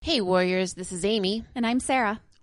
[0.00, 1.44] Hey, Warriors, this is Amy.
[1.56, 2.20] And I'm Sarah.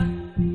[0.00, 0.53] Warrior.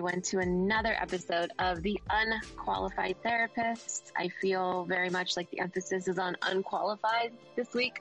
[0.00, 4.12] Everyone, to another episode of The Unqualified Therapist.
[4.16, 8.00] I feel very much like the emphasis is on unqualified this week.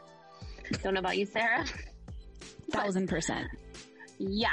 [0.81, 1.65] Don't know about you, Sarah.
[2.71, 3.49] Thousand percent.
[4.17, 4.47] Yeah.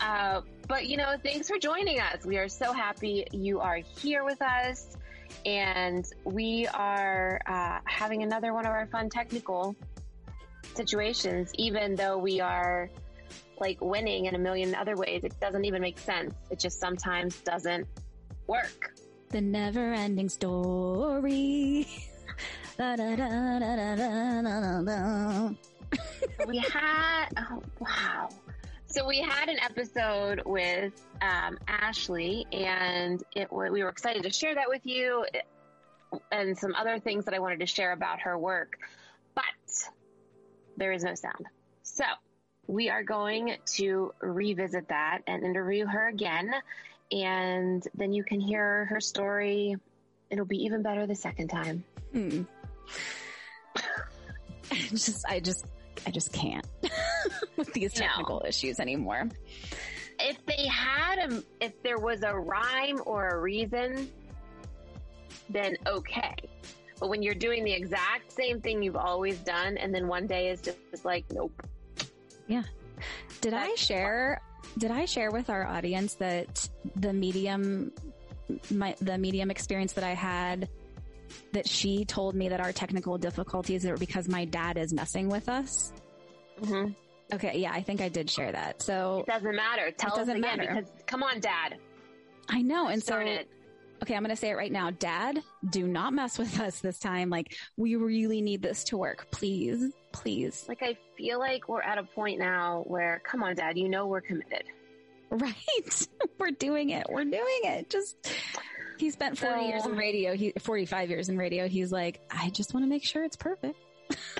[0.00, 2.24] Uh, but, you know, thanks for joining us.
[2.24, 4.96] We are so happy you are here with us.
[5.44, 9.76] And we are uh, having another one of our fun technical
[10.74, 12.88] situations, even though we are
[13.60, 15.24] like winning in a million other ways.
[15.24, 16.34] It doesn't even make sense.
[16.50, 17.86] It just sometimes doesn't
[18.46, 18.94] work.
[19.30, 21.86] The never ending story.
[22.76, 23.58] Da, da, da,
[26.46, 28.28] we had, oh, wow.
[28.86, 34.54] So we had an episode with um, Ashley, and it we were excited to share
[34.54, 35.26] that with you,
[36.32, 38.78] and some other things that I wanted to share about her work,
[39.34, 39.44] but
[40.76, 41.46] there is no sound.
[41.82, 42.04] So
[42.68, 46.54] we are going to revisit that and interview her again,
[47.10, 49.74] and then you can hear her story.
[50.30, 51.82] It'll be even better the second time.
[52.12, 52.42] Hmm.
[54.70, 55.64] I just, I just,
[56.06, 56.66] I just can't
[57.56, 58.06] with these No.
[58.06, 59.28] technical issues anymore.
[60.20, 64.10] if they had a, if there was a rhyme or a reason,
[65.48, 66.34] then okay.
[67.00, 70.50] But when you're doing the exact same thing you've always done, and then one day
[70.50, 71.52] is just, just like, nope.
[73.40, 74.40] Did I share?
[74.76, 77.92] Did I share with our audience that the medium,
[78.70, 80.68] my the medium experience that I had,
[81.52, 85.48] that she told me that our technical difficulties are because my dad is messing with
[85.48, 85.92] us?
[86.64, 86.86] hmm
[87.32, 88.80] Okay, yeah, I think I did share that.
[88.82, 89.90] So It doesn't matter.
[89.90, 90.74] Tell us doesn't again matter.
[90.76, 91.76] because come on, Dad,
[92.48, 93.46] I know, and so it.
[94.02, 96.98] okay, I'm going to say it right now, Dad, do not mess with us this
[96.98, 97.28] time.
[97.28, 100.64] Like we really need this to work, please, please.
[100.68, 104.06] Like I feel like we're at a point now where, come on, Dad, you know
[104.06, 104.64] we're committed.
[105.30, 106.08] Right,
[106.38, 107.06] we're doing it.
[107.10, 107.90] We're doing it.
[107.90, 108.16] Just.
[108.98, 110.34] He spent 40 years in radio.
[110.34, 111.68] He 45 years in radio.
[111.68, 113.78] He's like, I just want to make sure it's perfect.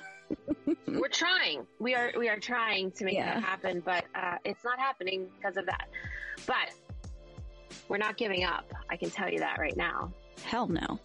[0.88, 1.66] we're trying.
[1.78, 3.34] We are we are trying to make Yeah.
[3.34, 5.88] that happen, but uh, it's not happening because of that.
[6.46, 6.72] But
[7.88, 8.72] we're not giving up.
[8.90, 10.12] I can tell you that right now.
[10.44, 10.98] Hell no.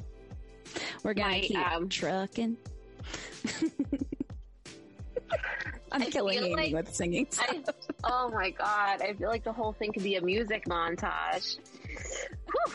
[1.03, 2.57] We're gonna keep um, trucking.
[5.91, 7.27] I'm I killing Amy like with singing.
[7.39, 7.63] I,
[8.03, 9.01] oh my god!
[9.01, 11.57] I feel like the whole thing could be a music montage.
[11.87, 12.73] Whew.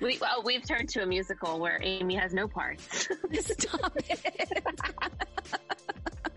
[0.00, 3.08] We well, we've turned to a musical where Amy has no parts.
[3.40, 4.62] Stop it.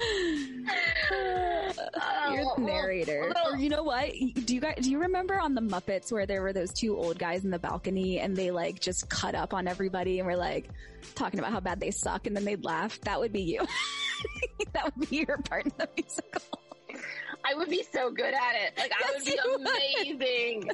[0.00, 3.32] Uh, You're Oh, the narrator.
[3.44, 4.10] Or you know what?
[4.44, 7.18] Do you guys do you remember on the Muppets where there were those two old
[7.18, 10.68] guys in the balcony and they like just cut up on everybody and were like
[11.14, 13.00] talking about how bad they suck and then they'd laugh?
[13.02, 13.66] That would be you.
[14.72, 16.42] that would be your part in the musical.
[17.44, 18.72] I would be so good at it.
[18.78, 19.24] Like I would.
[19.24, 20.70] be amazing.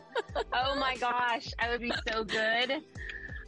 [0.53, 2.83] oh my gosh, I would be so good.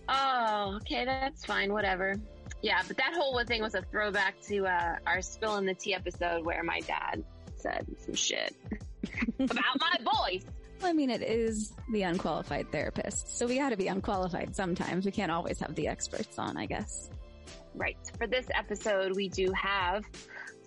[0.09, 1.73] Oh, okay, that's fine.
[1.73, 2.15] Whatever.
[2.63, 5.95] Yeah, but that whole thing was a throwback to uh, our spill in the tea
[5.95, 7.25] episode where my dad
[7.57, 8.55] said some shit
[9.39, 10.45] about my voice.
[10.83, 15.05] I mean, it is the unqualified therapist, so we got to be unqualified sometimes.
[15.05, 17.11] We can't always have the experts on, I guess.
[17.75, 17.97] Right.
[18.17, 20.05] For this episode, we do have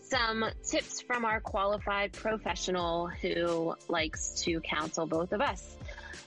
[0.02, 5.78] some tips from our qualified professional who likes to counsel both of us.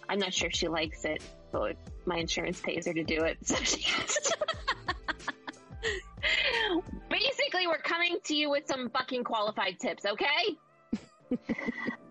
[0.08, 1.22] I'm not sure she likes it,
[1.52, 1.76] but
[2.06, 3.38] my insurance pays her to do it.
[3.42, 4.36] So she has to.
[7.10, 10.56] Basically, we're coming to you with some fucking qualified tips, okay?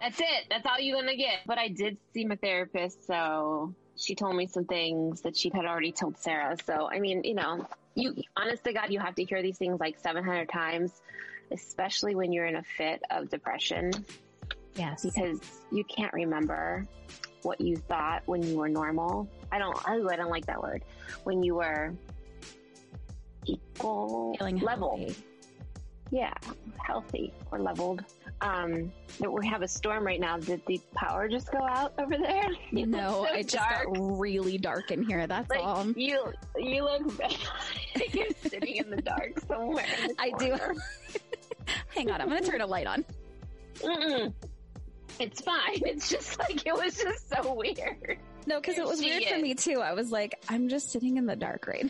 [0.01, 0.45] That's it.
[0.49, 1.39] That's all you're gonna get.
[1.45, 5.65] But I did see my therapist, so she told me some things that she had
[5.65, 6.55] already told Sarah.
[6.65, 7.65] So, I mean, you know,
[7.95, 11.01] you, honest to God, you have to hear these things like 700 times,
[11.51, 13.91] especially when you're in a fit of depression
[14.75, 15.03] Yes.
[15.03, 15.39] because
[15.71, 16.87] you can't remember
[17.43, 19.29] what you thought when you were normal.
[19.51, 20.83] I don't, I, I don't like that word.
[21.23, 21.93] When you were
[23.45, 24.97] equal Feeling level.
[24.97, 25.15] healthy.
[26.11, 26.33] Yeah,
[26.85, 28.03] healthy or leveled.
[28.41, 30.37] Um, but we have a storm right now.
[30.37, 32.49] Did the power just go out over there?
[32.71, 33.85] You No, so it just dark.
[33.85, 35.25] got really dark in here.
[35.25, 35.87] That's like all.
[35.91, 36.31] you.
[36.57, 37.35] You look bad.
[38.13, 39.85] You're sitting in the dark somewhere.
[40.07, 40.55] the I do.
[41.95, 43.05] Hang on, I'm gonna turn a light on.
[43.79, 44.33] Mm-mm.
[45.19, 45.81] It's fine.
[45.85, 48.17] It's just like it was just so weird.
[48.45, 49.79] No, because it was weird for me too.
[49.79, 51.89] I was like, I'm just sitting in the dark right now.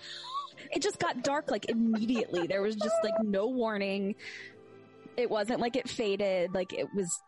[0.74, 2.48] It just got dark like immediately.
[2.48, 4.16] There was just like no warning.
[5.18, 6.54] It wasn't like it faded.
[6.54, 7.22] Like it was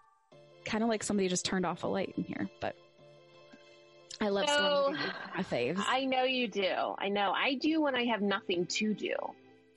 [0.66, 2.50] kind of like somebody just turned off a light in here.
[2.60, 2.76] But
[4.20, 4.96] I love So-.
[5.36, 5.84] My faves.
[5.88, 6.66] I know you do.
[6.98, 7.32] I know.
[7.32, 9.14] I do when I have nothing to do.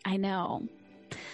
[0.05, 0.67] I know.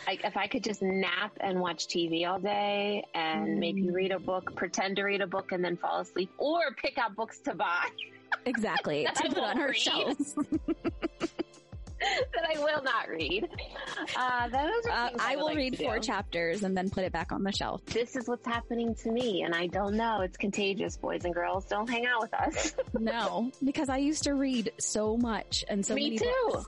[0.06, 3.92] Like if I could just nap and watch TV all day and maybe Mm.
[3.92, 7.14] read a book, pretend to read a book and then fall asleep or pick out
[7.16, 7.88] books to buy
[8.46, 9.06] Exactly.
[9.16, 9.76] To put on her read.
[9.76, 10.34] shelves.
[12.34, 13.48] that I will not read.
[14.16, 16.00] Uh, those are Uh, things I will like read four do.
[16.06, 17.84] chapters and then put it back on the shelf.
[17.86, 20.20] This is what's happening to me and I don't know.
[20.20, 21.64] It's contagious, boys and girls.
[21.66, 22.74] Don't hang out with us.
[22.98, 26.32] No, because I used to read so much and so Me many too.
[26.50, 26.66] books.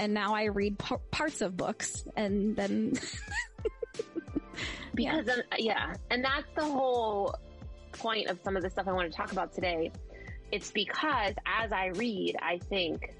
[0.00, 2.94] And now I read par- parts of books and then
[4.94, 7.34] because then, yeah and that's the whole
[7.92, 9.90] point of some of the stuff i want to talk about today
[10.50, 13.14] it's because as i read i think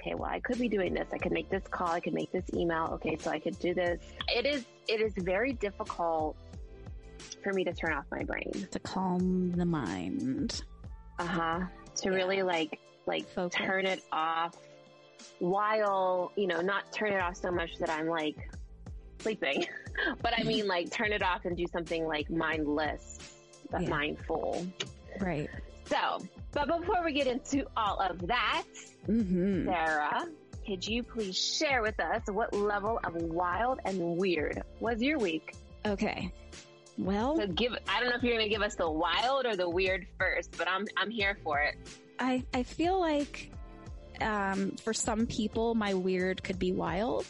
[0.00, 1.08] okay well i could be doing this.
[1.12, 1.88] I could make this call.
[1.88, 2.88] I could make this email.
[2.94, 4.00] Okay so i could do this.
[4.28, 6.36] It is it is very difficult
[7.42, 8.66] for me to turn off my brain.
[8.70, 10.62] To calm the mind.
[11.18, 11.60] uh-huh.
[11.96, 13.56] To really like like Focus.
[13.58, 14.54] turn it off
[15.38, 18.36] while you know not turn it off so much that i'm like
[19.20, 19.66] sleeping.
[20.22, 23.18] But i mean like turn it off and do something like mindless
[23.70, 23.88] but Yeah.
[23.90, 24.66] mindful.
[25.20, 25.50] Right.
[25.84, 26.20] so
[26.52, 28.64] but before we get into all of that
[29.08, 29.66] Mm-hmm.
[29.66, 30.26] sarah
[30.66, 35.54] could you please share with us what level of wild and weird was your week
[35.86, 36.30] Okay.
[36.98, 39.68] Well, so give i don't know if you're gonna give us the wild or the
[39.68, 41.76] weird first but i'm i'm here for it
[42.22, 43.50] I, I feel like,
[44.20, 47.24] um, for some people, my weird could be wild.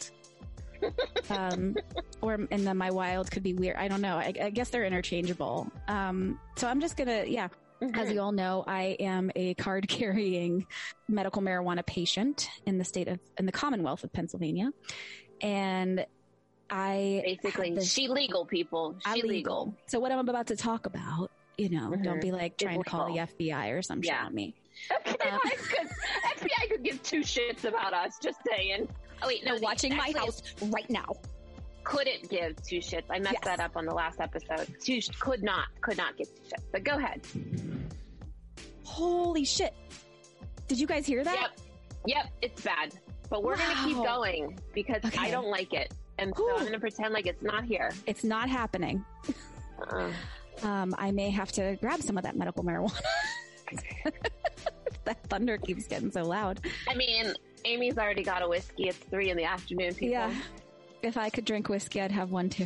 [1.29, 1.77] um,
[2.21, 3.77] or, and then my wild could be weird.
[3.77, 4.17] I don't know.
[4.17, 5.71] I, I guess they're interchangeable.
[5.87, 7.47] Um, so I'm just gonna, yeah,
[7.93, 10.67] As you all know, I am a card carrying
[11.07, 14.71] medical marijuana patient in the state of, in the Commonwealth of Pennsylvania.
[15.41, 16.05] And
[16.69, 19.27] I, basically the- she legal people she illegal.
[19.65, 22.03] legal So what I'm about to talk about, you know, Mhm.
[22.03, 24.25] don't be like trying to call the FBI or some shit Yeah.
[24.25, 24.53] on me.
[24.89, 25.89] FBI could,
[26.37, 28.17] FBI could give two shits about us.
[28.21, 28.87] Just saying.
[29.21, 31.13] Oh wait, no, They're watching my actually house right now.
[31.83, 33.03] Couldn't give two shits.
[33.09, 33.43] I messed Yes.
[33.45, 34.67] that up on the last episode.
[34.81, 36.63] Two sh- could not, could not give two shits.
[36.71, 37.21] But go ahead.
[38.83, 39.73] Holy shit.
[40.67, 41.35] Did you guys hear that?
[41.35, 41.51] Yep,
[42.05, 42.93] yep, it's bad.
[43.29, 46.55] But we're gonna keep going because I don't like it, and so Whew.
[46.57, 47.91] I'm gonna pretend like it's not here.
[48.05, 49.03] It's not happening.
[49.89, 50.11] Uh,
[50.63, 52.99] Um, I may have to grab some of that medical marijuana.
[55.05, 56.59] that thunder keeps getting so loud.
[56.87, 57.33] I mean,
[57.65, 58.89] Amy's already got a whiskey.
[58.89, 59.93] It's three in the afternoon.
[59.95, 60.09] People.
[60.09, 60.33] Yeah.
[61.03, 62.65] If I could drink whiskey, I'd have one too.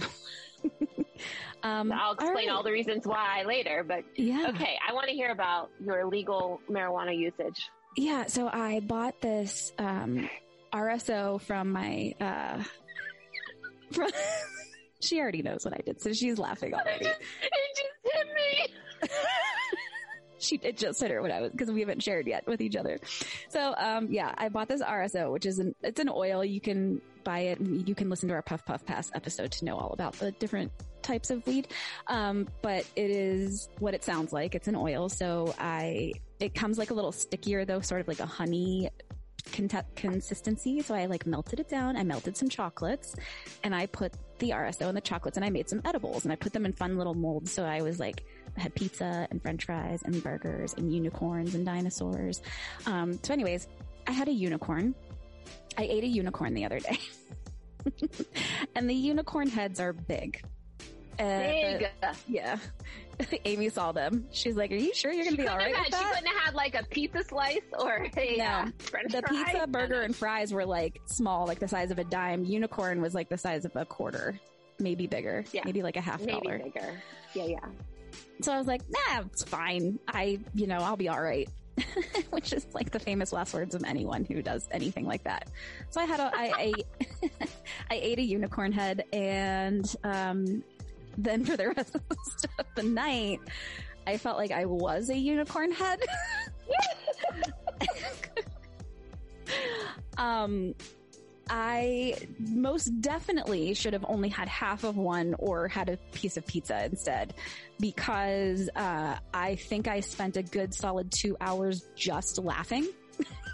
[1.63, 2.65] um, I'll explain all, right.
[2.65, 3.83] the reasons why later.
[3.87, 4.47] But Yeah.
[4.49, 7.69] okay, I want to hear about your legal marijuana usage.
[7.95, 10.29] Yeah, so I bought this um,
[10.73, 12.13] RSO from my.
[12.19, 12.63] Uh,
[13.91, 14.09] from
[14.99, 17.05] she already knows what I did, so she's laughing already.
[17.05, 17.17] it
[17.75, 19.09] just hit me.
[20.39, 22.75] she it just hit her when I was because we haven't shared yet with each
[22.75, 22.99] other.
[23.49, 26.43] So um, yeah, I bought this RSO, which is an it's an oil.
[26.43, 27.59] You can buy it.
[27.59, 30.71] You can listen to our Puff Puff Pass episode to know all about the different
[31.01, 31.67] types of weed.
[32.07, 34.55] Um, but it is what it sounds like.
[34.55, 38.21] It's an oil, so I it comes like a little stickier though, sort of like
[38.21, 38.89] a honey
[39.51, 40.81] con- consistency.
[40.81, 41.97] So I like melted it down.
[41.97, 43.15] I melted some chocolates
[43.63, 46.35] and I put the RSO in the chocolates and I made some edibles and I
[46.35, 47.51] put them in fun little molds.
[47.51, 48.23] So I was like,
[48.57, 52.41] I had pizza and french fries and burgers and unicorns and dinosaurs.
[52.85, 53.67] Um, so anyways,
[54.07, 54.93] I had a unicorn.
[55.77, 56.99] I ate a unicorn the other day.
[58.75, 60.41] and the unicorn heads are big.
[61.17, 61.87] Uh, Big.
[62.27, 62.57] yeah.
[63.45, 64.27] Amy saw them.
[64.31, 66.13] She's like, are you sure you're going to be all right have- she that?
[66.13, 68.43] couldn't have had like a pizza slice or a No.
[68.43, 68.65] uh,
[69.07, 69.43] the fry.
[69.45, 72.43] pizza, burger, and fries were like small, like the size of a dime.
[72.43, 74.37] Unicorn was like the size of a quarter,
[74.79, 75.61] maybe bigger, Yeah.
[75.63, 76.59] maybe like a half maybe dollar.
[76.59, 77.01] bigger.
[77.33, 77.65] Yeah, yeah.
[78.41, 79.99] So I was like, nah, it's fine.
[80.09, 81.47] I, you know, I'll be all right.
[82.29, 85.49] which is like the famous last words of anyone who does anything like that.
[85.89, 86.73] So I had a, I,
[87.23, 87.27] I,
[87.91, 90.63] I ate a unicorn head and, um,
[91.17, 93.39] then for the rest of the night,
[94.07, 95.99] I felt like I was a unicorn head.
[100.17, 100.75] um,
[101.49, 106.45] I most definitely should have only had half of one or had a piece of
[106.45, 107.33] pizza instead
[107.79, 112.87] because uh, I think I spent a good solid two hours just laughing.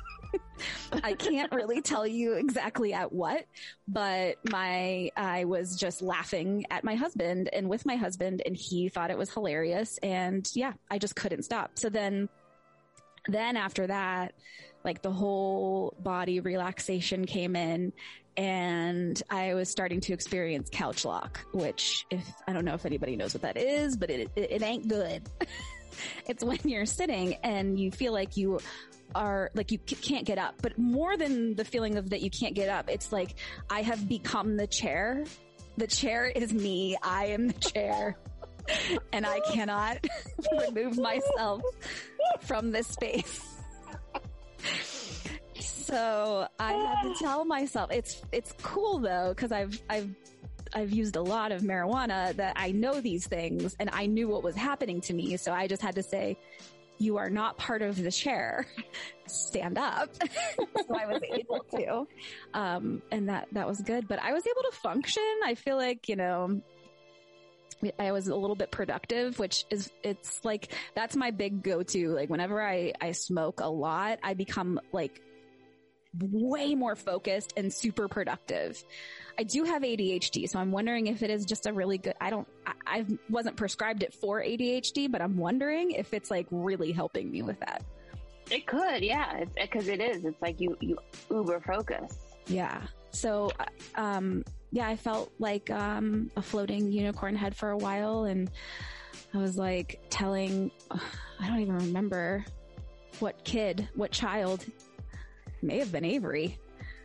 [1.03, 3.45] I can't really tell you exactly at what,
[3.87, 8.87] but my, I was just laughing at my husband and with my husband and he
[8.87, 9.97] thought it was hilarious.
[10.01, 11.71] And yeah, I just couldn't stop.
[11.75, 12.29] So then,
[13.27, 14.33] then after that,
[14.83, 17.93] like the whole body relaxation came in
[18.37, 23.15] and I was starting to experience couch lock, which if, I don't know if anybody
[23.15, 25.23] knows what that is, but it, it, it ain't good.
[26.27, 28.59] it's when you're sitting and you feel like you
[29.13, 32.55] are like you can't get up, but more than the feeling of that you can't
[32.55, 33.35] get up, it's like
[33.69, 35.25] I have become the chair.
[35.77, 36.95] The chair is me.
[37.03, 38.17] I am the chair.
[39.13, 40.05] and I cannot
[40.59, 41.61] remove myself
[42.41, 43.50] from this space.
[45.59, 50.09] So I had to tell myself it's it's cool though because I've I've
[50.73, 54.43] I've used a lot of marijuana that I know these things and I knew what
[54.43, 55.35] was happening to me.
[55.37, 56.37] So I just had to say,
[56.97, 58.65] you are not part of the chair.
[59.27, 60.09] Stand up.
[60.57, 62.07] so I was able to.
[62.53, 65.23] Um, and that, that was good, but I was able to function.
[65.43, 66.61] I feel like, you know,
[67.99, 72.09] I was a little bit productive, which is, it's like, that's my big go-to.
[72.09, 75.21] Like whenever I, I smoke a lot, I become like
[76.19, 78.83] way more focused and super productive.
[79.39, 82.29] I do have ADHD, so I'm wondering if it is just a really good, I
[82.29, 86.91] don't, I, I wasn't prescribed it for ADHD, but I'm wondering if it's like really
[86.91, 87.83] helping me with that.
[88.51, 90.25] It could, yeah, it's because it is.
[90.25, 90.97] It's like you you
[91.29, 92.17] uber focus.
[92.47, 92.81] Yeah.
[93.11, 93.51] So,
[93.95, 98.49] um, yeah, I felt like um, a floating unicorn head for a while, and
[99.33, 102.45] I was like telling, I don't even remember
[103.19, 104.65] what kid, what child,
[105.61, 106.57] may have been Avery,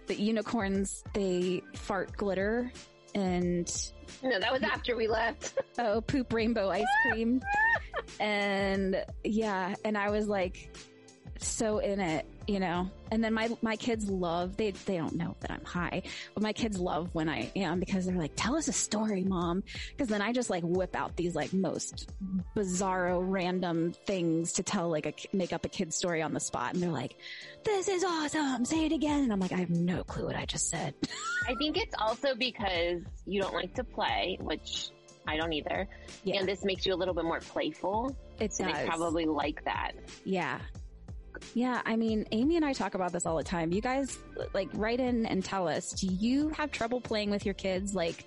[0.07, 2.73] that unicorns they fart glitter
[3.15, 3.93] and
[4.23, 5.59] No, that was after we left.
[5.79, 7.43] oh poop rainbow ice cream,
[8.21, 10.77] and yeah, and I was like
[11.45, 12.91] so in it, you know.
[13.11, 16.03] And then my my kids love they they don't know that I'm high,
[16.35, 19.63] but my kids love when I am because they're like, "Tell us a story, mom."
[19.91, 22.11] Because then I just like whip out these like most
[22.57, 26.75] bizarro random things to tell like a make up a kid story on the spot,
[26.75, 27.17] and they're like,
[27.65, 28.65] "This is awesome!
[28.65, 30.95] Say it again!" And I'm like, "I have no clue what I just said."
[31.49, 34.91] I think it's also because you don't like to play, which
[35.29, 35.89] I don't either.
[36.25, 36.39] Yeah.
[36.41, 38.17] And this makes you a little bit more playful.
[38.41, 38.87] It So they does.
[38.87, 39.93] probably like that.
[40.25, 40.59] Yeah.
[41.55, 43.73] Yeah, I mean, Amy and I talk about this all the time.
[43.73, 44.19] You guys,
[44.55, 47.95] like, write in and tell us, do you have trouble playing with your kids?
[47.95, 48.25] Like,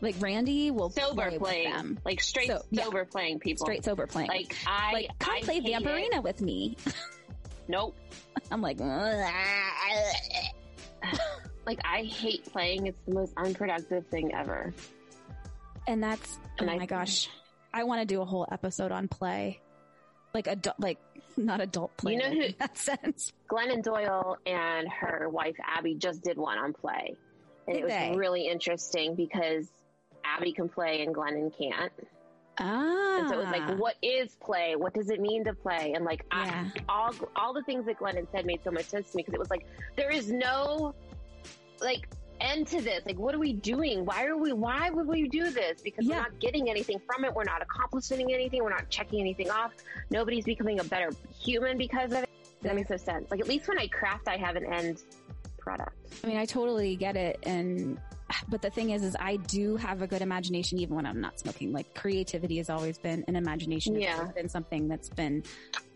[0.00, 1.98] like Randy will Sober play playing, with them.
[2.04, 2.84] like straight So, yeah.
[2.84, 3.64] sober playing people.
[3.66, 4.28] Straight sober playing.
[4.28, 5.64] Like I, like, come I play it.
[5.64, 6.76] Vampirina with me.
[7.66, 7.96] Nope.
[8.52, 8.78] I'm like,
[11.66, 12.86] Like I hate playing.
[12.86, 14.72] It's the most unproductive thing ever.
[15.86, 17.28] and that's, oh I- my gosh.
[17.74, 19.60] I want to do a whole episode on play.
[20.32, 20.98] Like adult, like
[21.44, 23.32] not adult play You know who- in that sense.
[23.50, 27.14] Glennon Doyle and her wife Abby just did one on play.
[27.66, 28.14] And Did it was they?
[28.16, 29.66] really interesting because
[30.24, 31.92] Abby can play and Glennon can't.
[32.58, 33.18] Ah.
[33.20, 34.76] And so it was like, what is play?
[34.76, 35.92] What does it mean to play?
[35.94, 36.68] And like, Yeah.
[36.76, 39.34] I, all all the things that Glennon said made so much sense to me because
[39.34, 39.66] it was like,
[39.96, 40.94] there is no
[41.80, 42.08] like
[42.40, 43.04] end to this.
[43.06, 44.04] Like, what are we doing?
[44.04, 44.52] Why are we?
[44.52, 45.80] Why would we do this?
[45.82, 46.16] Because Yeah.
[46.16, 47.34] we're not getting anything from it.
[47.34, 48.62] We're not accomplishing anything.
[48.62, 49.72] We're not checking anything off.
[50.10, 52.28] Nobody's becoming a better human because of it.
[52.62, 53.30] That makes no sense.
[53.30, 55.02] Like, at least when I craft, I have an end
[55.58, 55.96] product.
[56.24, 57.38] I mean, I totally get it.
[57.42, 57.98] And,
[58.48, 61.38] but the thing is, is I do have a good imagination even when I'm not
[61.38, 61.72] smoking.
[61.72, 64.00] Like creativity has always been an imagination.
[64.00, 64.24] Yeah.
[64.34, 65.42] been something that's been,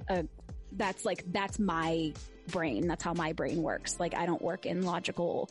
[0.09, 0.25] a,
[0.73, 2.13] that's like, that's my
[2.49, 2.87] brain.
[2.87, 3.99] That's how my brain works.
[3.99, 5.51] Like I don't work in logical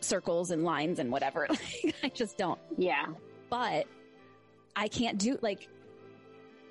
[0.00, 1.46] circles and lines and whatever.
[1.84, 3.06] Like I just don't Yeah.
[3.50, 3.86] but
[4.76, 5.68] I can't do like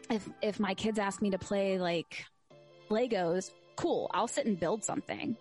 [0.10, 2.26] if if my kids ask me to play like
[2.90, 5.36] Legos, cool, I'll sit and build something.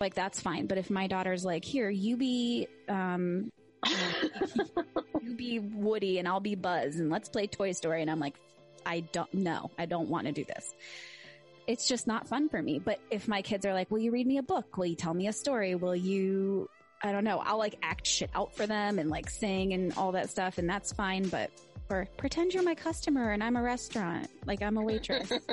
[0.00, 0.66] Like that's fine.
[0.66, 3.50] But if my daughter's like, "Here, you be um
[5.22, 8.34] you be Woody and I'll be Buzz and let's play Toy Story." And I'm like,
[8.86, 9.70] "I don't know.
[9.78, 10.72] I don't want to do this."
[11.66, 12.78] It's just not fun for me.
[12.78, 14.76] But if my kids are like, "Will you read me a book?
[14.76, 15.74] Will you tell me a story?
[15.74, 16.68] Will you
[17.04, 17.38] I don't know.
[17.44, 20.68] I'll like act shit out for them and like sing and all that stuff, and
[20.68, 21.28] that's fine.
[21.28, 21.50] But
[21.90, 25.30] or pretend you're my customer and I'm a restaurant, like I'm a waitress.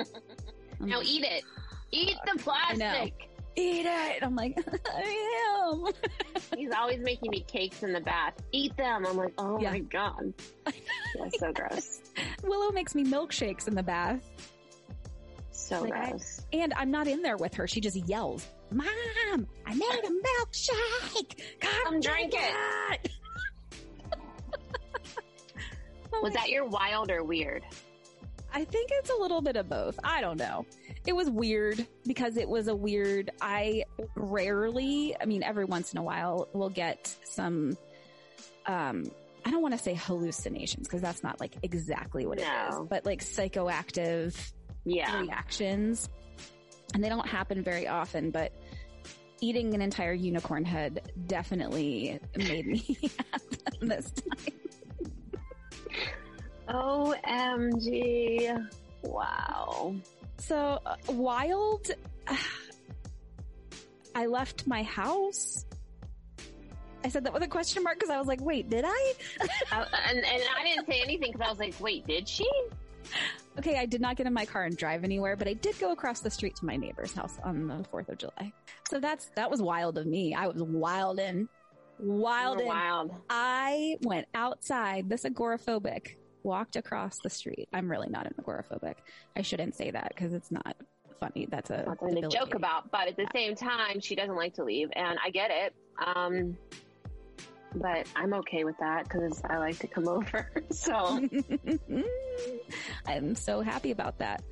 [0.80, 1.44] I'm Now like, eat it.
[1.92, 3.28] Eat the plastic.
[3.54, 4.22] eat it.
[4.22, 4.56] I'm like,
[4.94, 5.92] I am.
[6.58, 8.32] He's always making me cakes in the bath.
[8.52, 9.04] Eat them.
[9.06, 9.72] I'm like, oh Yeah.
[9.72, 10.32] my god.
[10.64, 12.00] That's so gross.
[12.42, 14.22] Willow makes me milkshakes in the bath.
[15.50, 16.40] So Like, I- gross.
[16.54, 17.66] And I'm not in there with her.
[17.68, 21.40] She just yells, Mom, I made a milkshake.
[21.60, 22.54] Come, Come drink it.
[26.14, 27.64] I'm Was that your wild or weird?
[28.54, 29.98] I think it's a little bit of both.
[30.04, 30.66] I don't know.
[31.06, 35.98] It was weird because it was a weird, I rarely, I mean, every once in
[35.98, 37.76] a while we'll get some,
[38.66, 39.04] um,
[39.44, 42.82] I don't want to say hallucinations because that's not like exactly what it No.
[42.82, 44.36] is, but like psychoactive
[44.84, 45.20] Yeah.
[45.22, 46.08] reactions.
[46.94, 48.52] And they don't happen very often, but
[49.42, 52.98] eating an entire unicorn head definitely made me
[53.32, 54.54] happen this time.
[56.68, 58.68] OMG.
[59.02, 59.96] Wow.
[60.38, 61.90] So uh, wild.
[64.14, 65.64] I left my house.
[67.04, 69.14] I said that with a question mark because I was like, wait, did I?
[69.72, 72.48] I, and, and I didn't say anything because I was like, wait, did she?
[73.58, 75.92] Okay, I did not get in my car and drive anywhere, but I did go
[75.92, 78.50] across the street to my neighbor's house on the 4th of July.
[78.88, 80.34] So that's, that was wild of me.
[80.34, 81.50] I was wild in,
[81.98, 82.66] wild in.
[82.66, 83.12] wild.
[83.28, 87.68] I went outside, this agoraphobic, walked across the street.
[87.74, 88.94] I'm really not an agoraphobic.
[89.36, 90.74] I shouldn't say that because it's not
[91.20, 91.46] funny.
[91.50, 94.64] That's a something to joke about, but at the same time, she doesn't like to
[94.64, 95.74] leave, and I get it.
[96.04, 96.56] Um,
[97.74, 100.50] but I'm okay with that because I like to come over.
[100.70, 101.20] So
[103.06, 104.42] I'm so happy about that.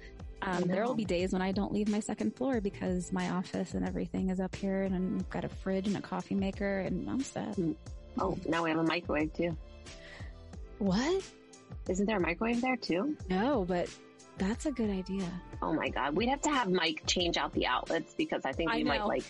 [0.43, 3.75] Um, there will be days when I don't leave my second floor because my office
[3.75, 7.11] and everything is up here and I've got a fridge and a coffee maker and
[7.11, 7.77] I'm sad.
[8.19, 9.55] oh, now we have a microwave too.
[10.79, 11.23] What?
[11.91, 13.17] Isn't there a microwave there too?
[13.29, 13.91] No, but
[14.39, 15.31] that's a good idea.
[15.61, 18.71] Oh my god, we'd have to have Mike change out the outlets because I think
[18.71, 19.25] I we might like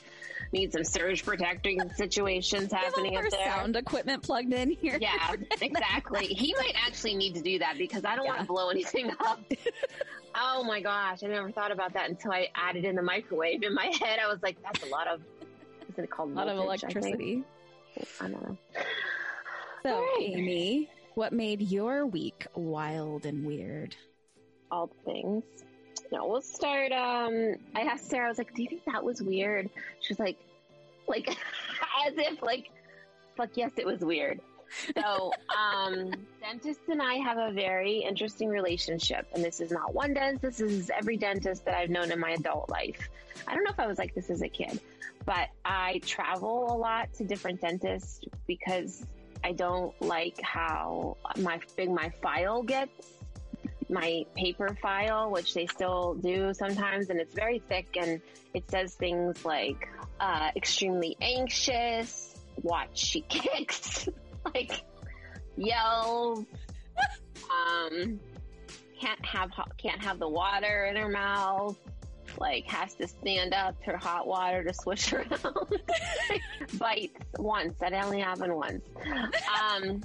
[0.53, 3.47] need some surge protecting situations happening up there.
[3.47, 4.99] sound equipment plugged in here.
[5.01, 6.27] Yeah, exactly.
[6.27, 9.41] He might actually need to do that because I don't want to blow anything up.
[10.35, 13.63] oh my gosh, I never thought about that until I added in the microwave.
[13.63, 15.21] In my head, I was like, that's a lot of,
[15.89, 17.07] is it called A lot of voltage, I think?
[17.07, 17.45] electricity.
[18.21, 18.59] I, don't know.
[19.83, 20.19] So, right.
[20.21, 23.97] Amy, what made your week wild and weird?
[24.71, 25.45] All the things.
[26.13, 26.93] No, we'll start.
[26.93, 29.71] Um, I asked Sarah, I was like, do you think that was weird?
[30.01, 30.37] She's like,
[31.07, 31.29] like,
[32.07, 32.71] as if like,
[33.37, 34.41] fuck yes, it was weird.
[34.97, 40.15] So, um, dentist and I have a very interesting relationship, and this is not one
[40.15, 40.59] dentist.
[40.59, 43.09] This is every dentist that I've known in my adult life.
[43.47, 44.81] I don't know if I was like this as a kid,
[45.25, 49.07] but I travel a lot to different dentists because
[49.43, 53.20] I don't like how my big my file gets.
[53.91, 58.21] My paper file, which they still do sometimes, and it's very thick, and
[58.55, 59.89] it says things like
[60.21, 64.09] uh, extremely anxious, watch she kicks,
[64.55, 64.85] like
[65.57, 66.45] yells,
[67.51, 68.21] um,
[69.01, 71.77] can't have hot, can't have the water in her mouth,
[72.39, 75.81] like has to stand up for hot water to swish around,
[76.79, 77.79] bites once.
[77.81, 78.85] That only happened once.
[79.61, 80.03] Um,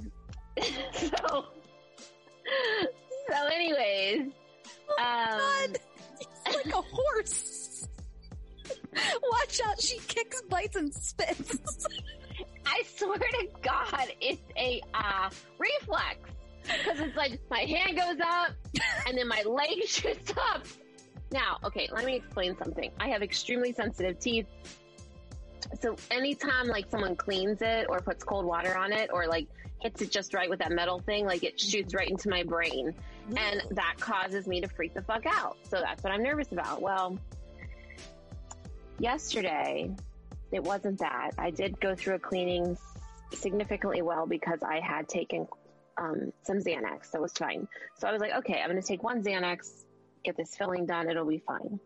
[0.92, 1.46] so,
[3.30, 4.32] so, anyways,
[4.88, 5.78] Oh um, God,
[6.20, 7.88] it's like a horse.
[9.30, 11.86] Watch out, she kicks, bites, and spits.
[12.66, 16.18] I swear to God, it's a uh, reflex.
[16.62, 18.50] Because it's like my hand goes up
[19.06, 20.66] and then my leg shoots up.
[21.30, 22.90] Now, okay, let me explain something.
[22.98, 24.46] I have extremely sensitive teeth.
[25.80, 29.46] So anytime like someone cleans it or puts cold water on it or like
[29.80, 32.94] hits it just right with that metal thing, like it shoots right into my brain.
[33.28, 35.56] And that causes me to freak the fuck out.
[35.64, 36.80] So that's what I'm nervous about.
[36.80, 37.18] Well,
[38.98, 39.90] yesterday,
[40.52, 41.32] it wasn't that.
[41.38, 42.78] I did go through a cleaning
[43.32, 45.48] significantly well because I had taken
[45.98, 47.66] um, some Xanax, so it was fine.
[47.98, 49.84] So I was like, okay, I'm going to take one Xanax,
[50.24, 51.80] get this filling done, it'll be fine.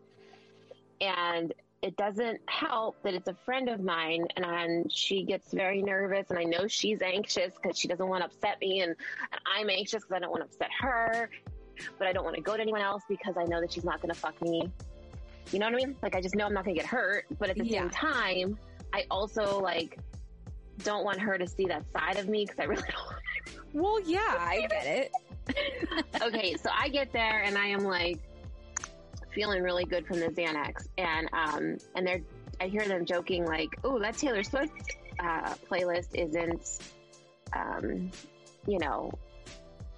[0.99, 6.27] And it doesn't help that it's a friend of mine and she gets very nervous
[6.29, 8.91] and I know she's anxious because she doesn't want to upset me and,
[9.31, 11.29] and I'm anxious because I don't want to upset her,
[11.97, 13.99] but I don't want to go to anyone else because I know that she's not
[13.99, 14.69] going to fuck me.
[15.51, 15.95] You know what I mean?
[16.03, 17.81] Like I just know I'm not going to get hurt, but at the Yeah.
[17.81, 18.57] same time,
[18.93, 19.97] I also like
[20.83, 22.83] don't want her to see that side of me because I really
[23.73, 25.11] don't Well, yeah, I get it.
[26.21, 28.19] okay, so I get there and I am like
[29.33, 32.21] feeling really good from the Xanax, and um, and they're
[32.59, 36.79] I hear them joking like, "Oh, that Taylor Swift uh, playlist isn't,
[37.53, 38.11] um,
[38.67, 39.11] you know,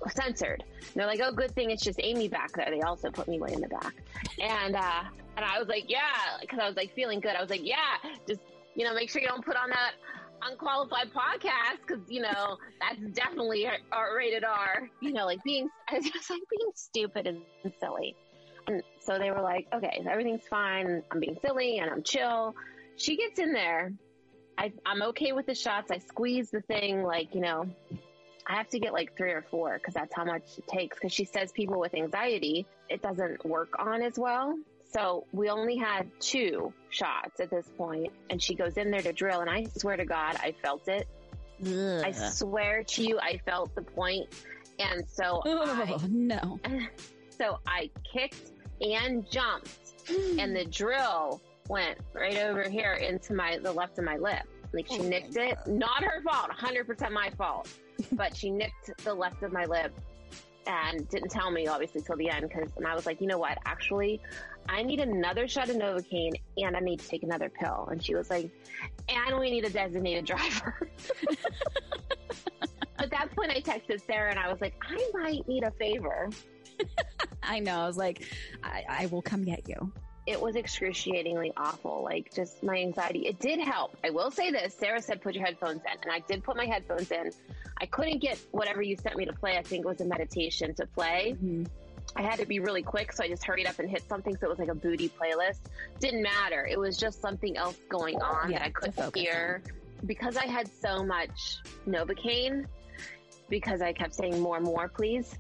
[0.09, 0.63] censored.
[0.79, 2.69] And they're like, oh, good thing it's just Amy back there.
[2.69, 3.93] They also put me way in the back.
[4.41, 5.03] And, uh,
[5.37, 5.99] and I was like, yeah,
[6.49, 7.35] cause I was like feeling good.
[7.35, 8.41] I was like, yeah, just,
[8.75, 9.93] you know, make sure you don't put on that
[10.41, 11.87] unqualified podcast.
[11.87, 13.67] Cause, you know, that's definitely
[14.15, 17.41] rated R, you know, like being, I was just like being stupid and
[17.79, 18.15] silly.
[18.67, 21.03] And so they were like, okay, everything's fine.
[21.11, 22.55] I'm being silly and I'm chill.
[22.95, 23.91] She gets in there.
[24.57, 25.91] I, I'm okay with the shots.
[25.91, 27.65] I squeeze the thing like, you know,
[28.45, 30.97] I have to get like three or four because that's how much it takes.
[30.97, 34.55] Because she says people with anxiety, it doesn't work on as well.
[34.93, 39.11] So we only had two shots at this point, and she goes in there to
[39.11, 41.07] drill, and I swear to God, I felt it.
[41.65, 44.27] I swear to you, I felt the point.
[44.77, 46.59] and so oh, I, Oh, no.
[47.37, 48.51] so I kicked
[48.83, 49.93] and jumped,
[50.37, 54.43] and the drill went right over here into my the left of my lip.
[54.73, 55.57] Like she Oh nicked it.
[55.67, 56.49] Not her fault.
[56.51, 57.69] 100% my fault.
[58.13, 59.93] but she nicked the left of my lip
[60.65, 63.37] and didn't tell me obviously till the end because and I was like, you know
[63.37, 63.57] what?
[63.65, 64.19] Actually,
[64.69, 67.87] I need another shot of Novocaine and I need to take another pill.
[67.91, 68.49] And she was like,
[69.09, 70.89] and we need a designated driver.
[72.99, 76.29] At that point, I texted Sarah and I was like, I might need a favor.
[77.43, 77.79] I know.
[77.81, 78.23] I was like,
[78.63, 79.91] I, I will come get you.
[80.25, 82.01] it was excruciatingly awful.
[82.03, 83.27] Like just my anxiety.
[83.27, 83.97] It did help.
[84.03, 84.73] I will say this.
[84.75, 87.31] Sarah said put your headphones in and I did put my headphones in.
[87.81, 89.57] I couldn't get whatever you sent me to play.
[89.57, 91.35] I think it was a meditation to play.
[91.43, 91.67] Mhm.
[92.15, 93.11] I had to be really quick.
[93.11, 94.37] So I just hurried up and hit something.
[94.37, 95.59] So it was like a booty playlist.
[95.99, 96.65] Didn't matter.
[96.65, 99.61] It was just something else going on Yeah, that I couldn't hear
[100.05, 102.65] because I had so much Novocaine
[103.49, 105.35] because I kept saying more, more, please.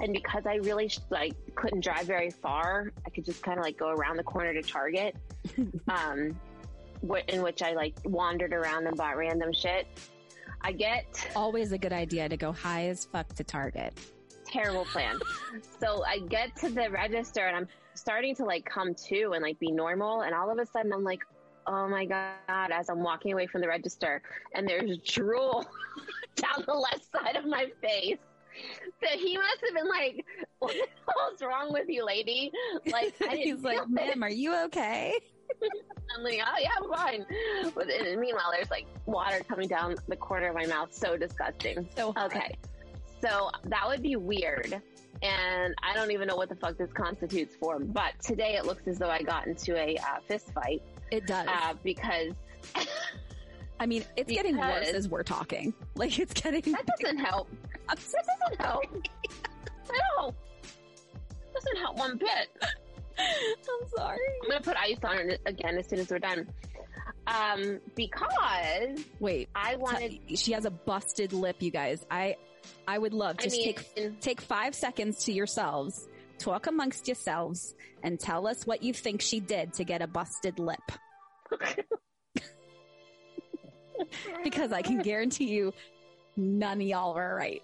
[0.00, 3.76] And because I really like couldn't drive very far, I could just kind of like
[3.76, 5.16] go around the corner to Target,
[5.88, 6.38] um,
[7.28, 9.86] in which I like wandered around and bought random shit.
[10.60, 13.92] I get Always a good idea to go high as fuck to Target.
[14.46, 15.18] terrible plan.
[15.80, 19.58] so I get to the register and I'm starting to like come to and like
[19.58, 21.20] be normal, and all of a sudden I'm like,
[21.66, 22.70] oh my god!
[22.70, 24.22] As I'm walking away from the register,
[24.54, 25.66] and there's drool
[26.36, 28.18] down the left side of my face.
[29.00, 30.24] So he must have been like,
[30.58, 32.50] "What the hell's wrong with you, lady?"
[32.90, 35.14] Like I didn't He's like, ma'am, are you okay?
[36.16, 37.26] I'm like, oh yeah, I'm fine.
[37.76, 40.92] But and meanwhile, there's like water coming down the corner of my mouth.
[40.92, 41.88] So disgusting.
[41.96, 42.26] So hot.
[42.34, 42.56] Okay.
[43.22, 44.80] So that would be weird.
[45.22, 47.78] And I don't even know what the fuck this constitutes for.
[47.78, 51.46] But today it looks as though I got into a uh, fist fight It does.
[51.48, 52.32] uh, because
[53.80, 55.72] I mean, it's getting worse as we're talking.
[55.94, 56.72] Like, it's getting.
[56.72, 57.48] that doesn't help.
[57.88, 58.84] That doesn't help.
[60.18, 60.34] No.
[61.54, 62.48] Doesn't help one bit.
[63.18, 64.18] I'm sorry.
[64.42, 66.46] I'm going to put ice on it again as soon as we're done.
[67.26, 72.04] Um, because Wait, I wanted, she has a busted lip, you guys.
[72.10, 72.36] I,
[72.86, 76.06] I would love I just mean, take take five seconds to yourselves,
[76.38, 80.58] talk amongst yourselves, and tell us what you think she did to get a busted
[80.58, 80.78] lip.
[84.44, 85.72] because I can guarantee you,
[86.36, 87.62] none of y'all are right.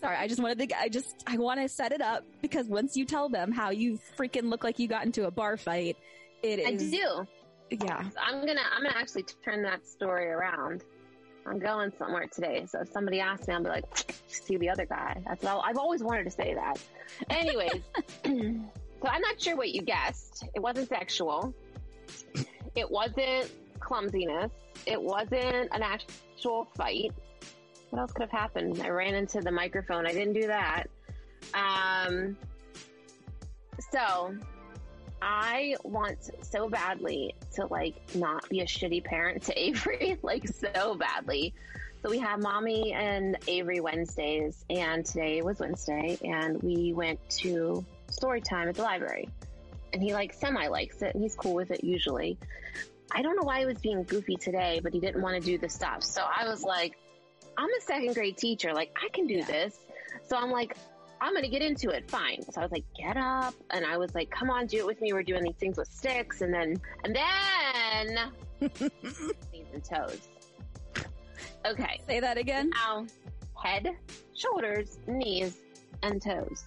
[0.00, 0.80] Sorry, I just wanted to.
[0.80, 3.98] I just I want to set it up because once you tell them how you
[4.16, 5.96] freaking look like you got into a bar fight,
[6.42, 7.26] it I is do.
[7.70, 8.04] yeah.
[8.20, 10.84] I'm gonna I'm gonna actually turn that story around.
[11.46, 13.84] I'm going somewhere today, so if somebody asks me, I'll be like,
[14.28, 15.62] "See the other guy." That's all.
[15.62, 16.78] I've always wanted to say that.
[17.30, 17.82] Anyways,
[18.24, 20.44] so I'm not sure what you guessed.
[20.54, 21.54] It wasn't sexual.
[22.76, 23.50] It wasn't
[23.80, 24.52] clumsiness.
[24.86, 27.12] It wasn't an actual fight.
[27.90, 28.80] What else could have happened?
[28.82, 30.06] I ran into the microphone.
[30.06, 30.84] I didn't do that.
[31.54, 32.36] Um.
[33.92, 34.34] So
[35.22, 40.94] I want so badly to like not be a shitty parent to Avery, like so
[40.94, 41.54] badly.
[42.02, 47.84] So we have mommy and Avery Wednesdays, and today was Wednesday, and we went to
[48.08, 49.28] story time at the library.
[49.92, 52.38] And he like semi likes it, and he's cool with it usually.
[53.10, 55.58] I don't know why he was being goofy today, but he didn't want to do
[55.58, 56.04] the stuff.
[56.04, 56.98] So I was like,
[57.58, 59.44] I'm a second grade teacher, like I can do Yeah.
[59.46, 59.80] this.
[60.26, 60.76] So I'm like,
[61.20, 62.08] I'm gonna get into it.
[62.08, 62.42] Fine.
[62.42, 63.54] So I was like, get up.
[63.70, 65.12] And I was like, come on, do it with me.
[65.12, 66.40] We're doing these things with sticks.
[66.42, 68.30] And then, and then,
[69.52, 70.28] knees and toes.
[71.66, 72.00] Okay.
[72.06, 72.70] Say that again.
[72.70, 73.06] Now,
[73.60, 73.90] head,
[74.34, 75.58] shoulders, knees,
[76.04, 76.64] and toes.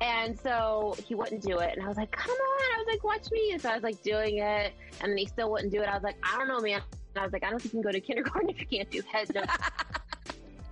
[0.00, 1.76] And so he wouldn't do it.
[1.76, 2.62] And I was like, come on.
[2.74, 3.52] I was like, watch me.
[3.52, 4.72] And so I was like doing it.
[5.00, 5.88] And then he still wouldn't do it.
[5.88, 6.80] I was like, I don't know, man.
[7.14, 8.90] And I was like, I don't think you can go to kindergarten if you can't
[8.90, 9.42] do head, no,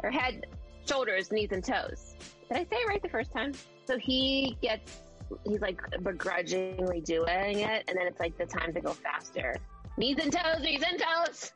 [0.02, 0.46] or head,
[0.86, 2.14] shoulders, knees, and toes.
[2.48, 3.52] Did I say it right the first time?
[3.84, 5.00] So he gets,
[5.46, 7.84] he's like begrudgingly doing it.
[7.88, 9.56] And then it's like the time to go faster.
[9.96, 11.52] Knees and toes, knees and toes.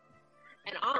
[0.67, 0.99] And on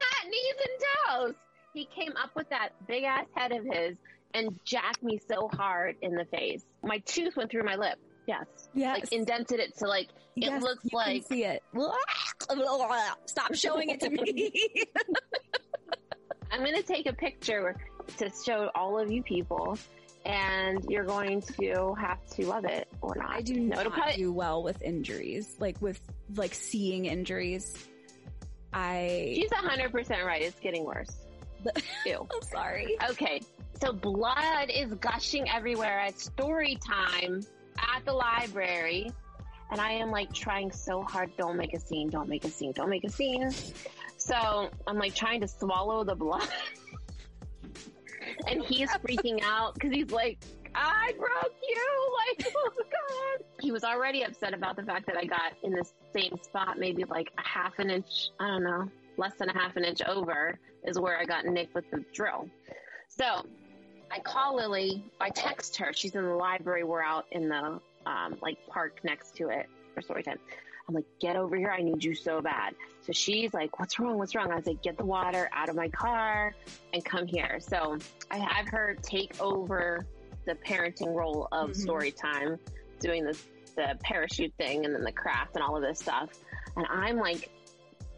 [0.00, 1.34] that knees and toes,
[1.74, 3.96] he came up with that big ass head of his
[4.34, 6.64] and jacked me so hard in the face.
[6.82, 7.98] My tooth went through my lip.
[8.26, 8.46] Yes.
[8.74, 9.00] Yes.
[9.00, 11.62] Like indented it to like it Yes, looks like see it.
[13.26, 14.52] Stop showing it to me.
[16.58, 17.76] I'm gonna take a picture
[18.16, 19.78] to show all of you people
[20.26, 23.30] and you're going to have to love it or not.
[23.30, 26.00] I do No, not it'll probably- do well with injuries, like with
[26.34, 27.76] like seeing injuries.
[28.72, 30.42] I She's hundred percent right.
[30.42, 31.14] It's getting worse.
[32.06, 32.26] Ew.
[32.30, 32.96] I'm sorry.
[33.10, 33.40] Okay,
[33.80, 37.42] so blood is gushing everywhere at story time
[37.78, 39.10] at the library.
[39.70, 42.72] And I am like trying so hard, don't make a scene, don't make a scene,
[42.72, 43.50] don't make a scene.
[44.28, 46.46] So I'm like trying to swallow the blood.
[48.46, 50.38] and he's freaking out because he's like,
[50.74, 52.16] I broke you.
[52.28, 53.46] Like, oh God.
[53.60, 57.04] He was already upset about the fact that I got in the same spot, maybe
[57.04, 60.58] like a half an inch, I don't know, less than a half an inch over
[60.84, 62.48] is where I got nicked with the drill.
[63.08, 63.46] So
[64.10, 65.10] I call Lily.
[65.20, 65.92] I text her.
[65.94, 66.84] She's in the library.
[66.84, 70.38] We're out in the um, like park next to it for story time.
[70.88, 71.70] I'm like, get over here.
[71.70, 72.74] I need you so bad.
[73.02, 74.16] So she's like, what's wrong?
[74.18, 74.50] What's wrong?
[74.50, 76.54] I was like, get the water out of my car
[76.94, 77.58] and come here.
[77.60, 77.98] So
[78.30, 80.06] I have her take over
[80.46, 81.76] the parenting role of Mhm.
[81.76, 82.58] story time,
[83.00, 83.44] doing this,
[83.76, 86.30] the parachute thing and then the craft and all of this stuff.
[86.76, 87.50] And I'm like,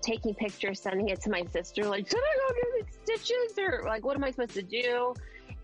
[0.01, 4.05] taking pictures, sending it to my sister, like, should I go get stitches or like,
[4.05, 5.13] what am I supposed to do?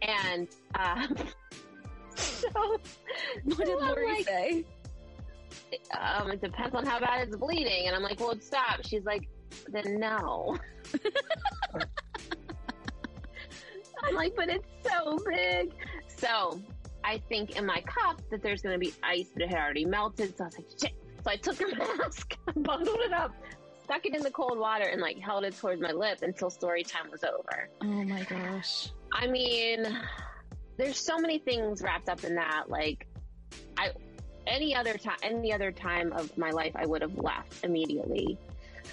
[0.03, 1.07] And, uh,
[2.16, 2.49] so,
[3.45, 4.64] What did Lori like, say?
[5.99, 7.87] Um, it depends on how bad it's bleeding.
[7.87, 8.85] And I'm like, well, stop.
[8.85, 9.29] She's like,
[9.69, 10.57] then no.
[14.05, 15.73] I'm like, but it's so big.
[16.07, 16.61] So
[17.05, 19.85] I think in my cup that there's going to be ice, but it had already
[19.85, 20.37] melted.
[20.37, 20.92] So I was like, shit.
[21.25, 23.33] So I took the mask, bundled it up,
[23.85, 26.85] stuck it in the cold water, and like held it towards my lip until story
[26.85, 27.69] time was over.
[27.83, 28.90] Oh my gosh.
[29.12, 29.87] I mean,
[30.77, 32.69] there's so many things wrapped up in that.
[32.69, 33.07] Like,
[33.77, 33.90] I
[34.46, 38.38] any other time, any other time of my life, I would have left immediately.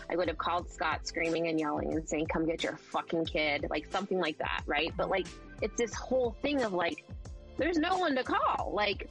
[0.10, 3.68] I would have called Scott screaming and yelling and saying, "Come get your fucking kid,"
[3.70, 4.92] like something like that, right?
[4.98, 5.28] But like,
[5.62, 7.06] it's this whole thing of like,
[7.58, 8.72] there's no one to call.
[8.74, 9.10] Like,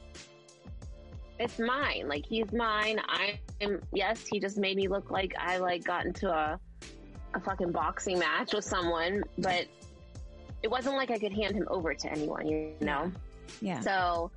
[1.39, 2.07] it's mine.
[2.07, 2.99] Like, he's mine.
[3.07, 3.79] I'm.
[3.93, 6.59] Yes, he just made me look like I like got into a
[7.33, 9.65] a fucking boxing match with someone, but
[10.61, 13.11] it wasn't like I could hand him over to anyone, you know?
[13.61, 13.79] Yeah.
[13.81, 14.31] So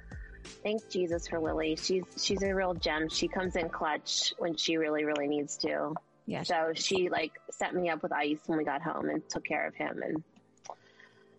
[0.47, 1.77] thank Jesus for Lily.
[1.77, 3.09] She's she's a real gem.
[3.09, 5.95] She comes in clutch when she really, really needs to.
[6.27, 6.43] yeah.
[6.43, 9.67] So she like set me up with ice when we got home and took care
[9.67, 10.23] of him and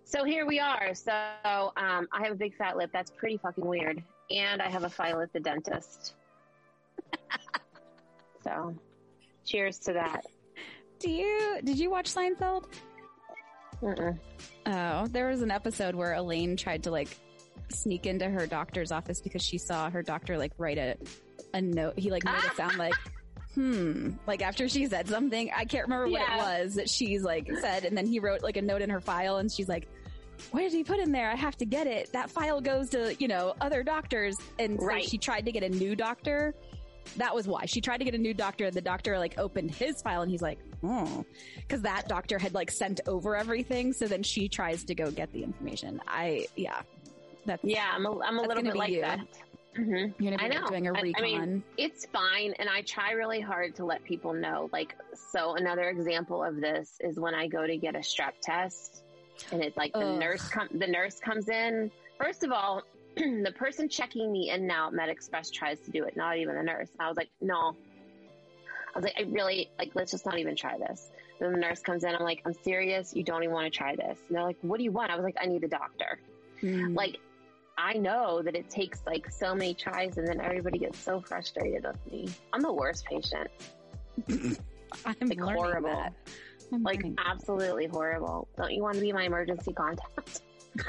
[0.08, 0.94] so here we are.
[0.94, 2.92] So um, I have a big fat lip.
[2.94, 4.02] That's pretty fucking weird.
[4.32, 6.14] And I have a file at the dentist.
[8.44, 8.74] so
[9.46, 10.26] cheers to that.
[11.00, 12.68] Do you did you watch Seinfeld?
[13.84, 14.18] Mm-mm.
[14.66, 17.10] Oh, there was an episode where Elaine tried to like
[17.70, 20.96] sneak into her doctor's office because she saw her doctor like write a
[21.54, 21.98] a note.
[21.98, 22.94] He like made it sound like
[23.54, 25.52] hmm, like after she said something.
[25.56, 26.36] I can't remember what Yeah.
[26.36, 29.02] it was that she's like said, and then he wrote like a note in her
[29.02, 29.88] file, and she's like.
[30.52, 31.32] What did he put in there?
[31.32, 32.14] I have to get it.
[32.14, 34.38] That file goes to, you know, other doctors.
[34.60, 35.04] And so Right.
[35.04, 36.54] she tried to get a new doctor.
[37.16, 37.66] That was why.
[37.66, 40.30] She tried to get a new doctor and the doctor like opened his file and
[40.30, 41.26] he's like, oh,
[41.58, 43.94] because that doctor had like sent over everything.
[43.94, 46.00] So then she tries to go get the information.
[46.08, 46.84] I, yeah,
[47.48, 49.02] that's, Yeah, I'm a, I'm a little bit like you.
[49.02, 49.20] that.
[49.76, 51.24] hmm you're gonna be I like, doing a recon.
[51.24, 54.70] mean, It's fine, and I try really hard to let people know.
[54.72, 54.96] Like,
[55.32, 59.04] so another example of this is when I go to get a strep test,
[59.52, 61.90] and it's like the nurse com- the nurse comes in.
[62.20, 62.82] First of all,
[63.16, 66.64] the person checking me in now, at MedExpress tries to do it, not even the
[66.64, 66.90] nurse.
[67.00, 67.76] I was like, no.
[68.96, 69.92] I was like, I really like.
[69.94, 71.10] Let's just not even try this.
[71.40, 72.16] Then the nurse comes in.
[72.16, 73.16] I'm like, I'm serious.
[73.16, 74.18] You don't even want to try this.
[74.28, 75.12] And they're like, What do you want?
[75.12, 76.20] I was like, I need a doctor
[76.62, 76.96] Hmm.
[76.96, 77.18] like
[77.78, 81.84] I know that it takes like so many tries and then everybody gets so frustrated
[81.86, 82.28] with me.
[82.52, 83.50] I'm the worst patient.
[85.06, 85.90] I'm like, horrible.
[85.90, 86.14] that.
[86.72, 88.48] Like absolutely horrible.
[88.58, 90.42] Don't you want to be my emergency contact?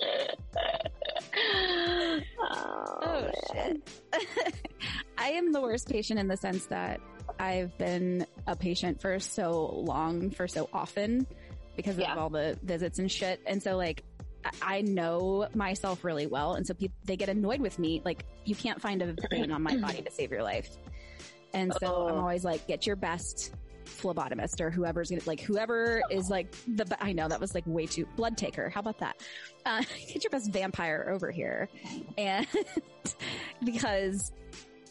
[2.40, 3.82] oh, Oh, man.
[5.18, 7.00] I am the worst patient in the sense that
[7.38, 11.26] I've been a patient for so long, for so often
[11.76, 12.12] because Yeah.
[12.12, 13.40] of all the visits and shit.
[13.46, 14.02] And so like,
[14.62, 16.54] I- know myself really well.
[16.54, 18.00] And so people, they get annoyed with me.
[18.04, 20.70] Like you can't find a vein on my body to save your life.
[21.52, 22.20] And so I'm Oh.
[22.20, 23.52] always like, get your best
[23.84, 27.64] phlebotomist or whoever's gonna, like whoever is like the, be- I know that was like
[27.66, 28.68] way too, blood taker.
[28.70, 29.20] How about that?
[29.66, 31.68] Uh, get your best vampire over here.
[32.16, 32.46] And
[33.64, 34.32] because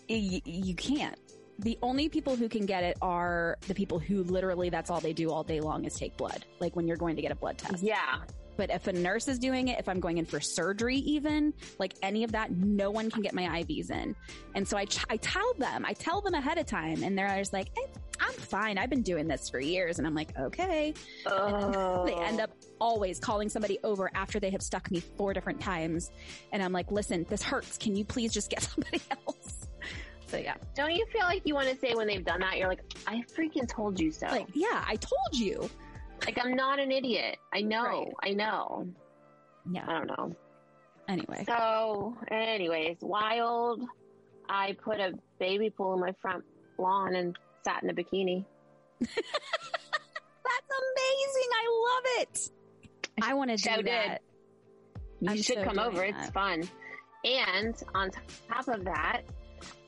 [0.10, 1.18] y- you can't.
[1.60, 5.14] the only people who can get it are the people who literally that's all they
[5.14, 6.46] do all day long is take blood.
[6.60, 7.82] Like when you're going to get a blood test.
[7.84, 8.20] Yeah.
[8.60, 11.94] But if a nurse is doing it, if I'm going in for surgery, even like
[12.04, 14.14] any of that, no one can get my IVs in.
[14.54, 17.34] And so I, ch- I tell them, I tell them ahead of time and they're
[17.38, 17.88] just like, eh,
[18.20, 18.78] I'm fine.
[18.78, 19.98] I've been doing this for years.
[19.98, 20.94] And I'm like, okay.
[21.26, 22.06] Oh.
[22.06, 26.12] They end up always calling somebody over after they have stuck me four different times.
[26.52, 27.78] And I'm like, listen, this hurts.
[27.78, 29.70] Can you please just get somebody else?
[30.28, 32.68] So yeah, Don't you feel like you want to say when they've done that, you're
[32.68, 34.28] like, I freaking told you so.
[34.28, 35.70] like, yeah, I told you.
[36.26, 37.38] Like, I'm not an idiot.
[37.54, 37.84] I know.
[37.84, 38.08] Right.
[38.24, 38.88] I know.
[39.72, 39.86] Yeah.
[39.88, 40.36] I don't know.
[41.08, 41.44] Anyway.
[41.48, 43.82] So, anyways, wild.
[44.48, 46.44] I put a baby pool in my front
[46.78, 48.46] lawn and sat in a bikini.
[49.00, 49.16] That's
[50.82, 51.50] amazing.
[51.54, 52.50] I love it.
[53.22, 53.88] I want to do So did.
[53.88, 54.22] that.
[55.22, 56.04] You I'm should so come doing over.
[56.04, 56.64] It's fun.
[57.26, 58.10] And on
[58.50, 59.22] top of that,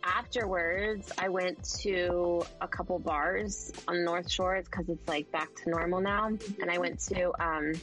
[0.03, 4.61] afterwards, I went to a couple bars on the North Shore.
[4.63, 6.27] Because it's like back to normal now.
[6.27, 7.73] And I went to, um,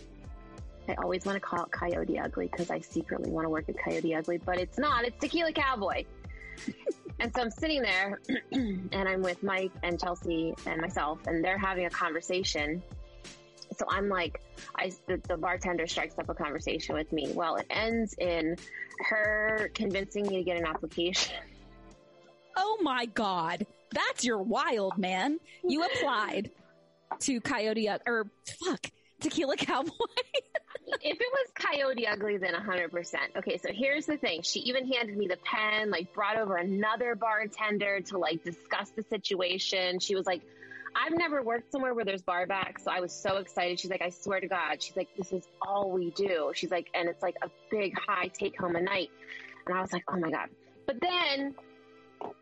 [0.88, 3.76] I always want to call it Coyote Ugly because I secretly want to work at
[3.78, 5.04] Coyote Ugly, but it's not.
[5.04, 6.04] It's Tequila Cowboy.
[7.20, 8.20] and so I'm sitting there
[8.52, 12.82] and I'm with Mike and Chelsea and myself, and they're having a conversation.
[13.76, 14.40] So I'm like,
[14.76, 17.30] I, the, the bartender strikes up a conversation with me.
[17.34, 18.56] Well, it ends in
[19.00, 21.36] her convincing me to get an application.
[22.60, 23.66] Oh my God.
[23.92, 25.38] That's your wild man.
[25.64, 26.50] You applied
[27.20, 28.26] to Coyote or
[28.64, 28.90] fuck
[29.20, 29.92] Tequila Cowboy.
[31.02, 33.14] if it was Coyote Ugly, then 100%.
[33.36, 34.42] Okay, so here's the thing.
[34.42, 39.04] She even handed me the pen, like brought over another bartender to like discuss the
[39.04, 40.00] situation.
[40.00, 40.42] She was like,
[40.96, 43.78] I've never worked somewhere where there's bar back, so I was so excited.
[43.78, 44.82] She's like, I swear to God.
[44.82, 46.50] She's like, this is all we do.
[46.54, 49.10] She's like, and it's like a big high take home a night.
[49.66, 50.48] And I was like, oh my God.
[50.86, 51.54] But then,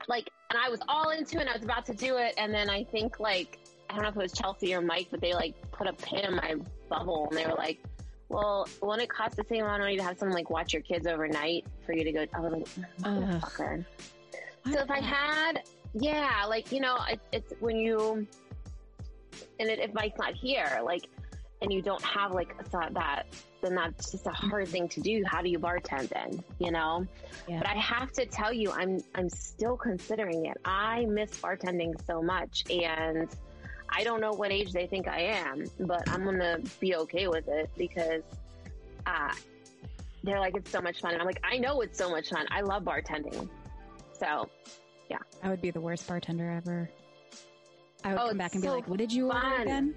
[0.08, 2.34] like, and I was all into it and I was about to do it.
[2.38, 3.58] And then I think like,
[3.90, 6.24] I don't know if it was Chelsea or Mike, but they like put a pin
[6.24, 6.54] in my
[6.88, 7.80] bubble and they were like,
[8.28, 10.82] well, won't it cost the same amount of money to have someone like watch your
[10.82, 12.26] kids overnight for you to go?
[12.34, 12.68] I was like,
[13.04, 13.22] Ugh.
[13.22, 13.84] motherfucker.
[14.72, 15.62] So if I had,
[15.94, 18.26] yeah, like you know, it, it's when you,
[19.60, 21.08] and it, if Mike's not here, like,
[21.62, 23.24] and you don't have like thought that,
[23.62, 25.22] then that's just a hard thing to do.
[25.26, 26.42] How do you bartend then?
[26.58, 27.06] You know.
[27.48, 27.58] Yeah.
[27.60, 30.56] But I have to tell you, I'm I'm still considering it.
[30.64, 33.28] I miss bartending so much, and
[33.88, 37.48] I don't know what age they think I am, but I'm gonna be okay with
[37.48, 38.22] it because,
[39.06, 39.32] uh,
[40.24, 42.46] they're like it's so much fun, and I'm like I know it's so much fun.
[42.50, 43.48] I love bartending,
[44.12, 44.48] so
[45.08, 45.18] yeah.
[45.42, 46.90] I would be the worst bartender ever.
[48.04, 49.60] I would Oh, come back and be like, what did you order fun.
[49.62, 49.94] again?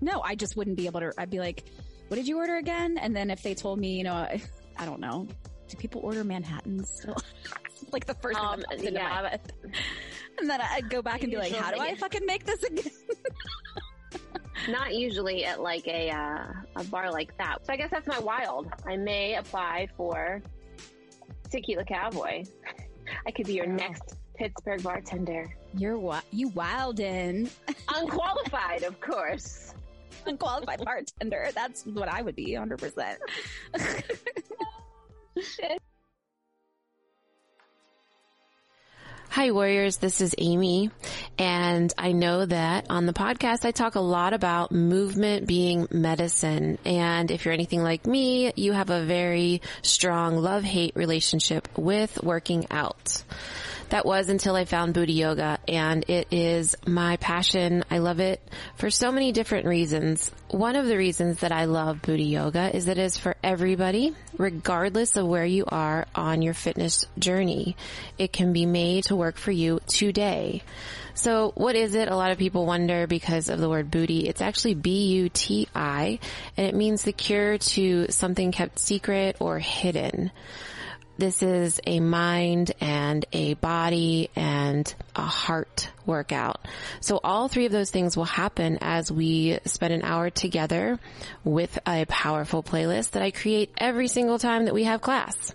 [0.00, 1.12] No, I just wouldn't be able to.
[1.18, 1.64] I'd be like,
[2.08, 2.98] what did you order again?
[2.98, 4.40] And then if they told me, you know, I,
[4.76, 5.26] I don't know,
[5.68, 7.16] do people order Manhattans still?
[7.92, 9.22] like the first Um, thing that yeah.
[9.22, 9.52] my head.
[10.38, 12.90] And then I'd go back and be like, how do I fucking make this again?
[14.68, 16.44] not usually at like a uh,
[16.76, 17.58] a bar like that.
[17.66, 18.68] So I guess that's my wild.
[18.86, 20.42] I may apply for
[21.50, 22.44] Tequila Cowboy.
[23.26, 23.76] I could be your Wow.
[23.76, 25.54] next Pittsburgh bartender.
[25.76, 27.50] You're wi- you wildin'.
[27.94, 29.71] Unqualified, of course.
[30.26, 31.48] Unqualified bartender.
[31.54, 33.16] That's what I would be, 100%.
[39.34, 39.96] Hi, Warriors.
[39.96, 40.90] This is Amy.
[41.38, 46.76] And I know that on the podcast, I talk a lot about movement being medicine.
[46.84, 52.66] And if you're anything like me, you have a very strong love-hate relationship with working
[52.70, 53.24] out.
[53.92, 57.84] That was until I found Buti Yoga and it is my passion.
[57.90, 58.40] I love it
[58.76, 60.30] for so many different reasons.
[60.48, 64.14] One of the reasons that I love Buti Yoga is that it is for everybody,
[64.38, 67.76] regardless of where you are on your fitness journey.
[68.16, 70.62] It can be made to work for you today.
[71.12, 72.08] So what is it?
[72.08, 74.26] A lot of people wonder because of the word booty.
[74.26, 76.18] It's actually B-U-T-I
[76.56, 80.30] and it means the cure to something kept secret or hidden.
[81.18, 86.66] This is a mind and a body and a heart workout.
[87.00, 90.98] So all three of those things will happen as we spend an hour together
[91.44, 95.54] with a powerful playlist that I create every single time that we have class.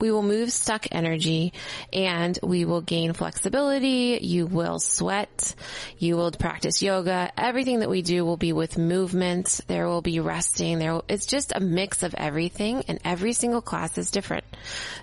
[0.00, 1.52] We will move stuck energy
[1.92, 4.18] and we will gain flexibility.
[4.22, 5.54] You will sweat.
[5.98, 7.30] You will practice yoga.
[7.36, 9.60] Everything that we do will be with movement.
[9.66, 10.78] There will be resting.
[10.78, 14.44] There, will, it's just a mix of everything and every single class is different.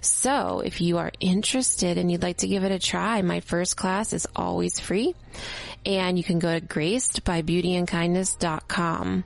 [0.01, 3.77] So if you are interested and you'd like to give it a try, my first
[3.77, 5.13] class is always free
[5.85, 9.23] and you can go to gracedbybeautyandkindness.com.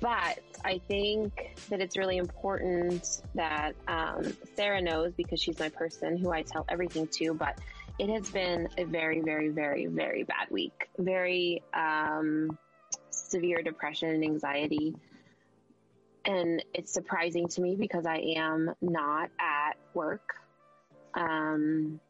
[0.00, 6.16] But I think that it's really important that um, Sarah knows because she's my person
[6.16, 7.34] who I tell everything to.
[7.34, 7.58] But
[8.00, 10.88] it has been a very, very, very, very bad week.
[10.96, 12.58] Very um,
[13.10, 14.96] severe depression and anxiety.
[16.24, 20.32] And it's surprising to me because I am not at work.
[21.12, 22.00] Um,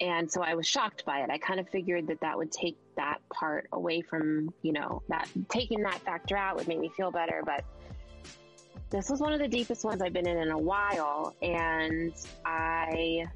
[0.00, 1.30] and so I was shocked by it.
[1.30, 5.28] I kind of figured that that would take that part away from, you know, that
[5.48, 7.42] taking that factor out would make me feel better.
[7.44, 7.64] But
[8.88, 11.34] this was one of the deepest ones I've been in in a while.
[11.42, 12.12] And
[12.44, 13.26] I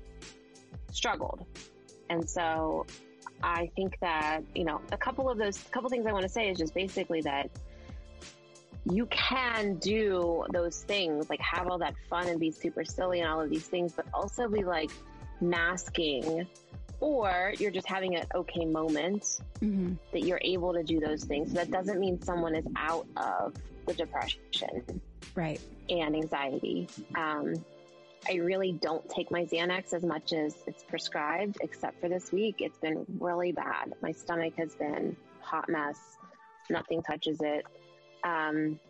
[0.93, 1.45] struggled.
[2.11, 2.87] And so
[3.43, 6.49] I think that, you know, a couple of those, couple things I want to say
[6.49, 7.51] is just basically that
[8.91, 13.29] you can do those things, like have all that fun and be super silly and
[13.31, 14.91] all of these things, but also be like
[15.41, 16.47] masking
[17.01, 19.95] or you're just having an okay moment Mm-hmm.
[20.13, 21.49] that you're able to do those things.
[21.49, 23.55] So that doesn't mean someone is out of
[23.87, 24.85] the depression
[25.35, 25.61] Right.
[25.91, 26.89] and anxiety.
[27.17, 27.55] Um,
[28.27, 32.57] I really don't take my Xanax as much as it's prescribed, except for this week.
[32.61, 33.95] It's been really bad.
[34.03, 35.99] My stomach has been hot mess.
[36.71, 37.65] Nothing touches it.
[38.25, 38.81] Um,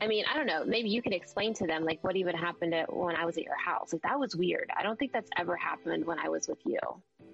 [0.00, 0.64] I mean, I don't know.
[0.64, 3.44] Maybe you can explain to them like what even happened at, when I was at
[3.44, 3.92] your house.
[3.92, 4.70] Like that was weird.
[4.76, 6.78] I don't think that's ever happened when I was with you,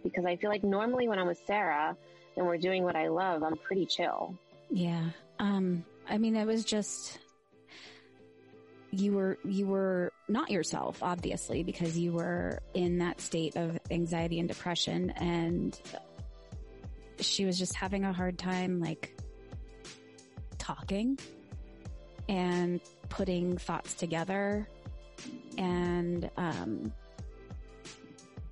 [0.05, 1.97] because I feel like normally when I'm with Sarah
[2.37, 4.39] and we're doing what I love, I'm pretty chill.
[4.71, 5.11] Yeah.
[5.41, 7.19] Um, I mean, it was just,
[8.93, 14.39] you were, you were not yourself, obviously, because you were in that state of anxiety
[14.39, 15.81] and depression and
[17.19, 19.19] she was just having a hard time, like,
[20.59, 21.19] talking
[22.29, 24.69] and putting thoughts together
[25.57, 26.93] and, um,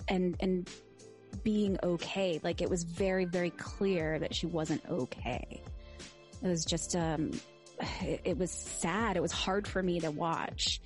[0.09, 0.71] and, and
[1.45, 2.41] being okay.
[2.43, 5.63] Like, it was very, very clear that she wasn't okay.
[6.43, 7.33] It was just, um,
[8.03, 9.17] it, it was sad.
[9.17, 10.81] It was hard for me to watch.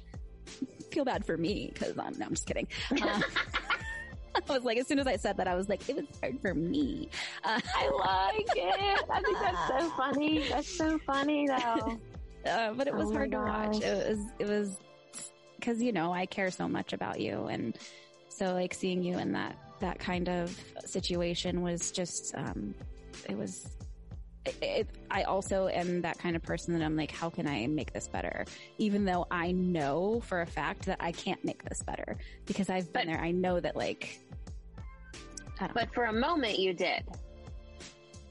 [0.90, 2.68] Feel bad for me because um, no, I'm just kidding.
[3.02, 3.20] Uh,
[4.48, 6.40] I was like, as soon as I said that, I was like, it was hard
[6.40, 7.08] for me.
[7.44, 7.88] Uh, I
[8.34, 9.04] like it.
[9.08, 10.48] I think that's so funny.
[10.48, 11.98] That's so funny though.
[12.50, 13.80] uh, but it was Oh hard to watch.
[13.80, 14.76] It was, it was
[15.54, 17.44] because, you know, I care so much about you.
[17.46, 17.78] And
[18.28, 22.74] so like seeing you in that, that kind of situation was just, um,
[23.28, 23.68] it was,
[24.46, 27.92] it, I also am that kind of person that I'm like, how can I make
[27.92, 28.44] this better?
[28.78, 32.16] Even though I know for a fact that I can't make this better
[32.46, 33.20] because I've been But- there.
[33.20, 34.20] I know that like,
[35.58, 35.74] don't know.
[35.74, 37.04] But for a moment you did.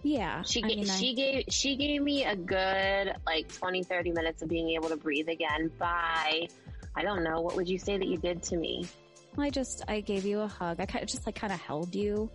[0.04, 0.42] Yeah.
[0.44, 4.50] She I mean, I- gave she gave me a good like 20 30 minutes of
[4.50, 6.48] being able to breathe again by
[6.96, 8.86] I don't know what would you say that you did to me?
[9.38, 10.80] I just I gave you a hug.
[10.80, 12.30] I kind of just like kind of held you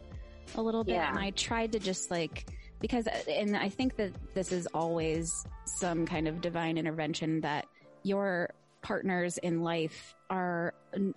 [0.57, 1.11] a little bit, Yeah.
[1.11, 2.47] and I tried to just like
[2.81, 7.67] because and I think that this is always some kind of divine intervention that
[8.03, 8.51] your
[8.83, 10.75] partners in life are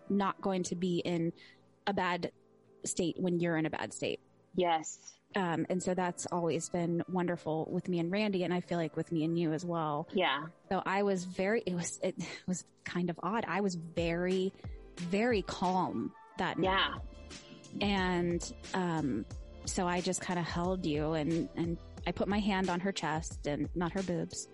[0.09, 1.31] not going to be in
[1.87, 2.31] a bad
[2.85, 4.19] state when you're in a bad state.
[4.55, 4.99] Yes.
[5.35, 8.97] Um, and so that's always been wonderful with me and Randy, and I feel like
[8.97, 10.07] with me and you as well.
[10.13, 10.45] Yeah.
[10.69, 12.15] So I was very, it was, it
[12.47, 13.45] was kind of odd.
[13.47, 14.51] I was very,
[14.97, 16.99] very calm that night.
[17.79, 17.87] Yeah.
[17.87, 19.25] And, um,
[19.65, 22.91] so I just kind of held you and, and I put my hand on her
[22.91, 24.47] chest and not her boobs.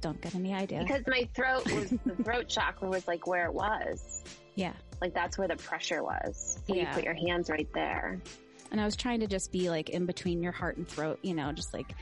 [0.00, 0.80] Don't get any idea.
[0.80, 4.22] Because my throat was the throat chakra was like where it was.
[4.54, 4.72] yeah.
[5.00, 6.58] Like that's where the pressure was.
[6.66, 8.20] So you put your hands right there.
[8.70, 11.34] And I was trying to just be like in between your heart and throat, you
[11.34, 11.94] know, just like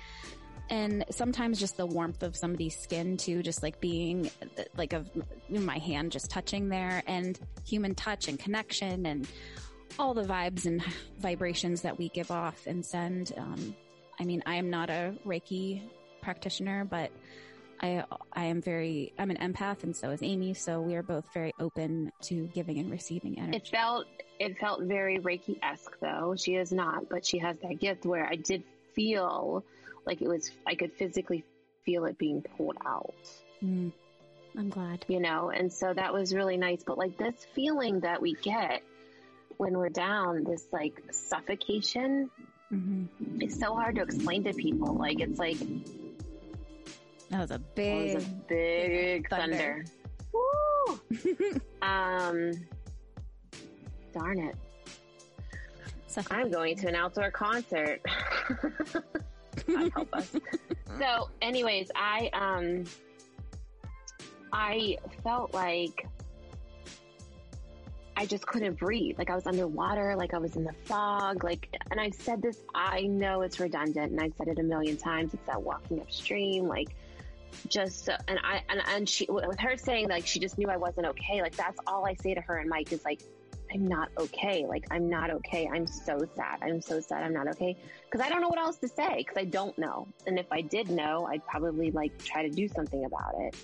[0.71, 4.31] and sometimes just the warmth of somebody's skin too, just like being
[4.77, 5.11] like of
[5.49, 9.29] my hand just touching there and human touch and connection and
[9.99, 10.83] all the vibes and
[11.19, 13.33] vibrations that we give off and send.
[13.37, 13.75] Um,
[14.21, 15.83] I mean, I am not a Reiki
[16.23, 17.11] practitioner, but
[17.81, 20.55] I, I am very, I'm an empath and so is Amy.
[20.55, 23.57] So we are both very open to giving and receiving energy.
[23.57, 24.07] It felt,
[24.39, 26.35] it felt very Reiki-esque though.
[26.37, 28.63] She is not, but she has that gift where I did
[28.95, 29.65] feel
[30.07, 31.45] like it was, I could physically
[31.85, 33.15] feel it being pulled out.
[33.63, 33.93] Mm,
[34.57, 35.05] I'm glad.
[35.09, 36.83] You know, and so that was really nice.
[36.85, 38.83] But like this feeling that we get
[39.59, 42.31] when we're down, this like suffocation,
[42.73, 43.41] Mm-hmm.
[43.43, 44.95] it's so hard to explain to people.
[44.95, 45.59] Like it's like
[47.31, 49.85] That was a big, was a big thunder.
[49.85, 49.85] thunder.
[50.33, 51.61] Woo!
[51.83, 52.51] um,
[54.13, 54.57] darn it.
[56.31, 58.01] I'm going to an outdoor concert.
[59.69, 60.33] God help us.
[60.99, 62.85] so, anyways, I um,
[64.53, 66.07] I felt like
[68.17, 69.19] I just couldn't breathe.
[69.19, 72.59] Like I was underwater, like I was in the fog, like, and I've said this,
[72.75, 75.35] I know it's redundant and I've said it a million times.
[75.35, 76.95] It's that walking upstream, like
[77.69, 81.07] just, and I, and, and she, with her saying like, she just knew I wasn't
[81.09, 81.43] okay.
[81.43, 83.21] Like that's all I say to her and Mike is like,
[83.73, 84.65] I'm not okay.
[84.67, 85.69] Like I'm not okay.
[85.73, 86.59] I'm so sad.
[86.63, 87.25] I'm so sad.
[87.25, 87.77] I'm not okay.
[88.11, 89.25] Cause I don't know what else to say.
[89.25, 90.07] Cause I don't know.
[90.29, 93.57] And if I did know, I'd probably like try to do something about it.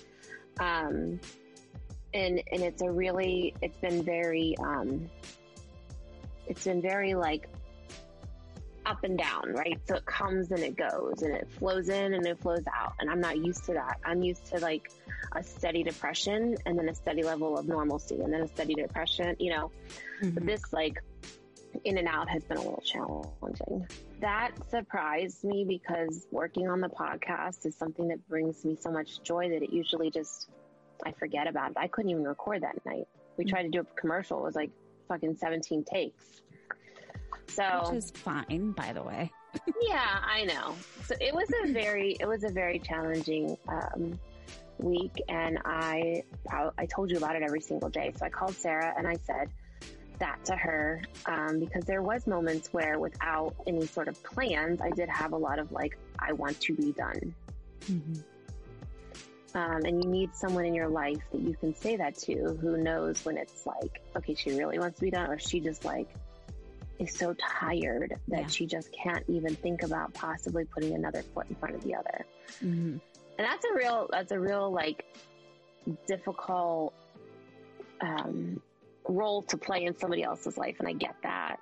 [0.59, 1.21] Um,
[2.13, 5.09] and and it's a really it's been very um
[6.47, 7.47] it's been very like
[8.85, 9.79] up and down right?
[9.87, 12.93] So it comes and it goes and it flows in and it flows out.
[12.99, 13.99] And i'm not used to that.
[14.03, 14.91] I'm used to like
[15.33, 19.35] a steady depression and then a steady level of normalcy and then a steady depression
[19.39, 19.71] you know?
[20.21, 21.01] But this like
[21.85, 23.87] in and out has been a little challenging.
[24.19, 29.21] That surprised me because working on the podcast is something that brings me so much
[29.23, 30.49] joy that it usually just
[31.05, 31.77] I forget about it.
[31.77, 33.07] I couldn't even record that night.
[33.37, 34.39] We tried to do a commercial.
[34.39, 34.71] It was like
[35.07, 36.41] fucking 17 takes.
[37.47, 39.31] So Which is fine, by the way.
[39.81, 40.75] yeah, I know.
[41.05, 44.19] So it was a very, it was a very challenging, um,
[44.81, 48.13] week and I, I told you about it every single day.
[48.17, 49.49] So I called Sarah and I said
[50.19, 54.91] that to her, um, because there was moments where without any sort of plans, I
[54.91, 57.35] did have a lot of like, I want to be done.
[59.53, 62.77] Um, and you need someone in your life that you can say that to who
[62.77, 66.07] knows when it's like, okay, she really wants to be done, or she just like
[66.99, 68.47] is so tired that Yeah.
[68.47, 72.25] she just can't even think about possibly putting another foot in front of the other.
[72.63, 72.97] Mm-hmm.
[73.37, 75.03] And that's a real, that's a real like
[76.07, 76.93] difficult,
[78.01, 78.61] um,
[79.07, 80.75] role to play in somebody else's life.
[80.79, 81.57] And I get that.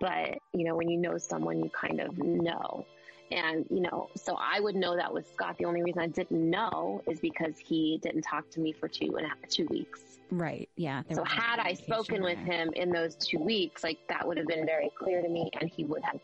[0.00, 2.84] But, you know, when you know someone, you kind of know.
[3.30, 5.56] And, you know, so I would know that with Scott.
[5.58, 9.16] The only reason I didn't know is because he didn't talk to me for two
[9.16, 10.00] and a half, two weeks.
[10.30, 10.68] Right.
[10.76, 11.02] Yeah.
[11.08, 14.46] there So had I spoken with him in those two weeks, like that would have
[14.46, 16.20] been very clear to me and he would have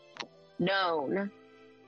[0.59, 1.31] known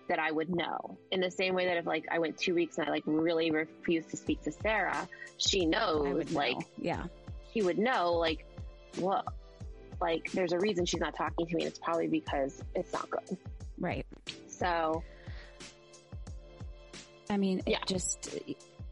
[0.10, 0.98] that I would know.
[1.12, 3.52] In the same way that if like I went two weeks and I like really
[3.52, 5.08] refused to speak to Sarah,
[5.38, 6.66] she knows would like know.
[6.78, 7.04] yeah.
[7.54, 8.46] she would know like
[8.98, 9.26] what
[10.02, 13.10] like there's a reason she's not talking to me and it's probably because it's not
[13.10, 13.38] good.
[13.80, 14.06] Right.
[14.58, 15.04] So
[17.30, 17.80] I mean, it Yeah.
[17.88, 18.38] just,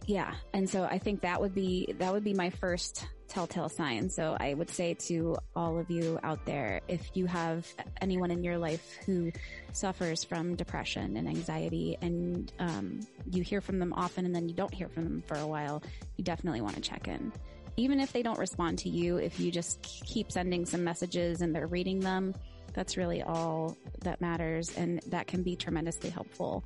[0.05, 0.33] yeah.
[0.53, 4.09] And so I think that would be, that would be my first telltale sign.
[4.09, 7.67] So I would say to all of you out there, if you have
[8.01, 9.31] anyone in your life who
[9.73, 12.99] suffers from depression and anxiety and, um,
[13.31, 15.83] you hear from them often and then you don't hear from them for a while,
[16.17, 17.31] you definitely want to check in.
[17.77, 21.55] Even if they don't respond to you, if you just keep sending some messages and
[21.55, 22.33] they're reading them,
[22.73, 24.75] that's really all that matters.
[24.77, 26.63] And that can be tremendously helpful.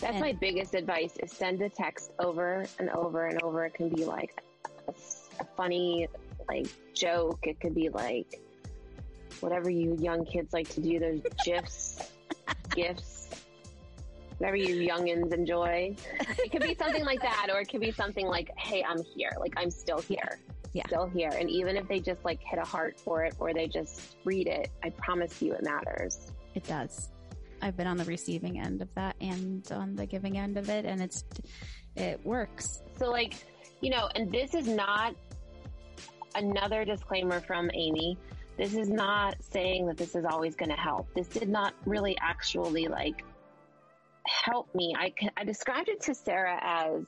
[0.00, 3.64] that's And- my biggest advice is send the text over and over and over.
[3.64, 4.42] It can be like
[4.88, 4.92] a,
[5.40, 6.08] a funny
[6.48, 7.40] like joke.
[7.44, 8.40] It could be like
[9.40, 10.98] whatever you young kids like to do.
[10.98, 12.10] There's gifs,
[12.74, 13.28] gifts,
[14.38, 15.96] whatever you youngins enjoy.
[16.38, 19.30] It could be something like that, or it could be something like, "Hey, I'm here.
[19.40, 20.38] Like I'm still here."
[20.74, 20.86] Yeah.
[20.88, 21.30] Still here.
[21.30, 24.48] And even if they just like hit a heart for it or they just read
[24.48, 26.32] it, I promise you it matters.
[26.54, 27.10] It does.
[27.62, 30.84] I've been on the receiving end of that and on the giving end of it,
[30.84, 31.24] and it's
[31.96, 32.82] it works.
[32.98, 33.34] So like,
[33.80, 35.14] you know, and this is not
[36.34, 38.18] another disclaimer from Amy.
[38.58, 41.08] This is not saying that this is always going to help.
[41.14, 43.24] This did not really actually like
[44.26, 44.92] help me.
[44.98, 47.06] I I described it to Sarah as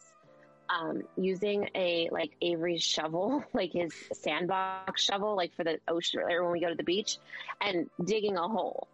[0.68, 6.42] um, using a like Avery's shovel, like his sandbox shovel, like for the ocean or
[6.42, 7.18] when we go to the beach,
[7.60, 8.88] and digging a hole.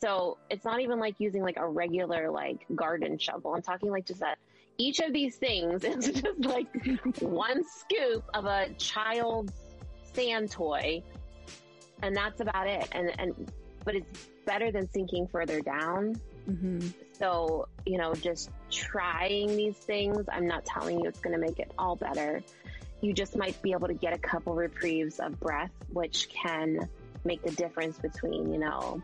[0.00, 3.54] So it's not even like using like a regular like garden shovel.
[3.54, 4.38] I'm talking like just that
[4.78, 6.68] each of these things is just like
[7.20, 9.52] one scoop of a child's
[10.14, 11.02] sand toy,
[12.02, 12.88] and that's about it.
[12.92, 13.52] And and
[13.84, 16.20] but it's better than sinking further down.
[16.48, 16.88] Mm-hmm.
[17.12, 20.24] So you know, just trying these things.
[20.30, 22.42] I'm not telling you it's going to make it all better.
[23.00, 26.88] You just might be able to get a couple reprieves of breath, which can
[27.24, 29.02] make the difference between you know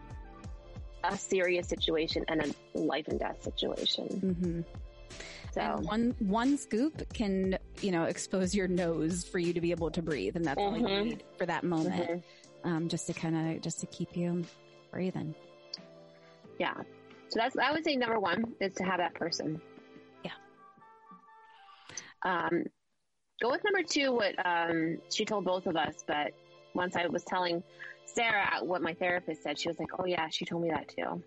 [1.04, 4.06] a serious situation and a life and death situation.
[4.08, 4.60] Mm-hmm.
[5.52, 9.70] So And one one scoop can you know expose your nose for you to be
[9.70, 11.04] able to breathe, and that's all you Mhm.
[11.04, 12.22] need for that moment, mhm.
[12.70, 14.44] um, just to kind of just to keep you
[14.90, 15.34] breathing.
[16.58, 16.74] yeah.
[17.30, 19.60] So that's I would say number one is to have that person.
[20.24, 20.32] Yeah.
[22.24, 22.64] Um,
[23.40, 24.12] go with number two.
[24.12, 26.32] What um, she told both of us, but
[26.74, 27.62] once I was telling
[28.04, 31.22] Sarah what my therapist said, she was like, "Oh yeah, she told me that too."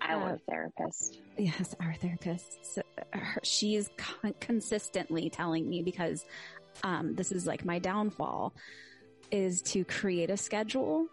[0.00, 1.20] I Uh, want a therapist.
[1.38, 2.64] Yes, our therapist.
[2.64, 6.26] So, her, she is con- consistently telling me because
[6.82, 8.52] um, this is like my downfall
[9.30, 11.06] is to create a schedule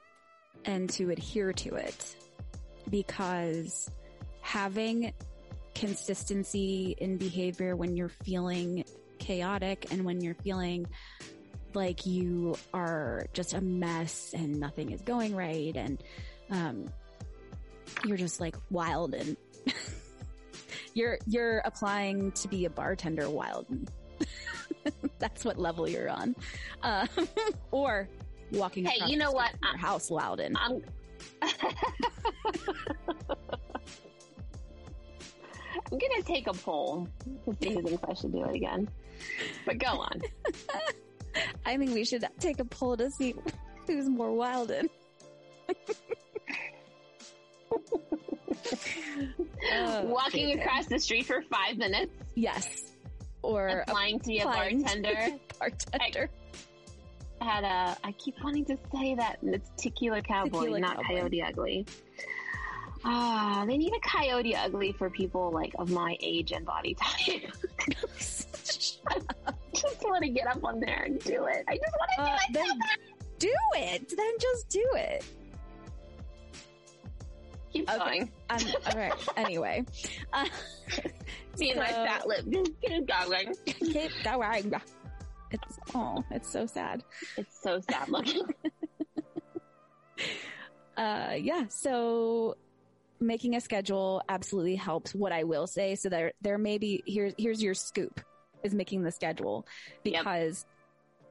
[0.65, 2.15] and to adhere to it
[2.89, 3.89] because
[4.41, 5.13] having
[5.75, 8.83] consistency in behavior when you're feeling
[9.17, 10.85] chaotic and when you're feeling
[11.73, 16.03] like you are just a mess and nothing is going right and
[16.49, 16.85] um,
[18.05, 19.37] you're just like wild and
[20.93, 23.91] you're you're applying to be a bartender wild and
[25.19, 26.35] that's what level you're on
[26.81, 27.05] uh,
[27.71, 28.09] or
[28.51, 29.53] walking Hey, you know what?
[29.61, 30.81] your house loud and I'm.
[31.41, 31.51] I'm
[35.97, 37.07] gonna take a poll
[37.45, 38.87] to see who thinks I should do it again.
[39.65, 40.21] But go on.
[41.65, 43.35] I think we should take a poll to see
[43.87, 44.71] who's more wild
[49.71, 52.85] Oh, Walking across the street for five minutes, yes
[53.41, 55.29] or applying to be a bartender.
[55.59, 56.29] bartender
[57.41, 57.97] had a.
[58.03, 61.07] I keep wanting to say that it's Tequila Cowboy, Tequila not Cowboy.
[61.21, 61.85] Coyote Ugly.
[63.05, 67.51] Ah, they need a Coyote Ugly for people like of my age and body type.
[68.17, 71.63] just want to get up on there and do it.
[71.67, 72.67] I just want to Uh, do it.
[72.67, 72.79] then
[73.39, 75.23] do it then just do it
[77.71, 77.97] Keep okay.
[77.97, 78.31] going.
[78.49, 79.85] um, all right anyway
[80.33, 80.45] uh,
[81.57, 82.43] Me and my fat lip.
[82.85, 83.55] Keep going.
[83.65, 84.73] keep going
[85.51, 87.03] it's oh it's so sad.
[87.37, 88.47] It's so sad looking.
[90.97, 92.57] uh yeah so
[93.21, 95.95] making a schedule absolutely helps what i will say.
[95.95, 98.19] So there there may be here's here's your scoop
[98.63, 99.65] is making the schedule.
[100.03, 100.23] Yep.
[100.23, 100.65] because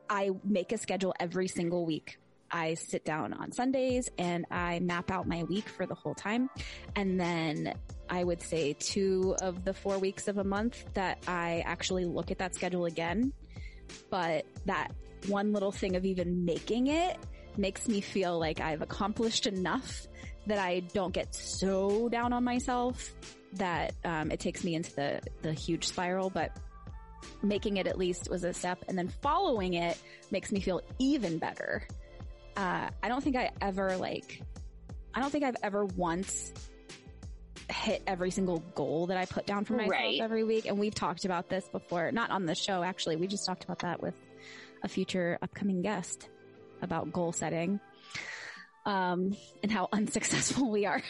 [0.09, 2.19] i make a schedule every single week.
[2.51, 6.49] I sit down on sundays and i map out my week for the whole time.
[6.97, 7.75] And then
[8.09, 12.31] i would say two of the four weeks of a month that i actually look
[12.31, 13.33] at that schedule again
[14.11, 14.93] but that
[15.27, 17.17] one little thing of even making it
[17.57, 20.07] makes me feel like I've accomplished enough
[20.47, 23.15] that I don't get so down on myself
[23.55, 26.31] that um, it takes me into the the huge spiral.
[26.31, 26.57] But
[27.43, 29.99] making it at least was a step, and then following it
[30.31, 31.87] makes me feel even better.
[32.57, 34.43] Uh, I don't think I ever like.
[35.15, 36.53] I don't think I've ever once
[37.71, 40.21] hit every single goal that I put down for myself Right.
[40.21, 40.67] every week.
[40.67, 43.17] And we've talked about this before, not on the show, actually.
[43.17, 44.15] We just talked about that with
[44.83, 46.29] a future upcoming guest
[46.83, 47.81] about goal setting.
[48.87, 51.03] Um, and how unsuccessful we are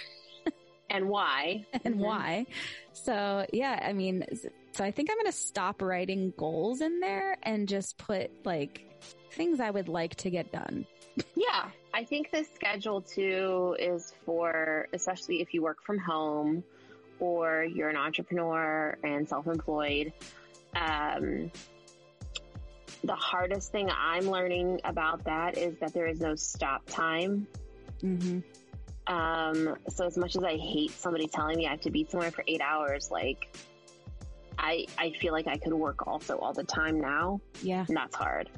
[0.90, 1.66] and why?
[1.84, 2.46] and why.
[2.92, 4.24] So yeah, I mean,
[4.72, 8.84] so I think I'm going to stop writing goals in there and just put like
[9.32, 10.86] things I would like to get done.
[11.34, 16.62] Yeah, I think the schedule too is for, especially if you work from home
[17.20, 20.12] or you're an entrepreneur and self-employed.
[20.76, 21.50] Um,
[23.04, 27.46] the hardest thing I'm learning about that is that there is no stop time.
[28.02, 28.40] Mm-hmm.
[29.12, 32.30] Um, so as much as I hate somebody telling me I have to be somewhere
[32.30, 33.56] for eight hours, like
[34.58, 37.84] I, I feel like I could work also all the time now Yeah.
[37.88, 38.50] and that's hard.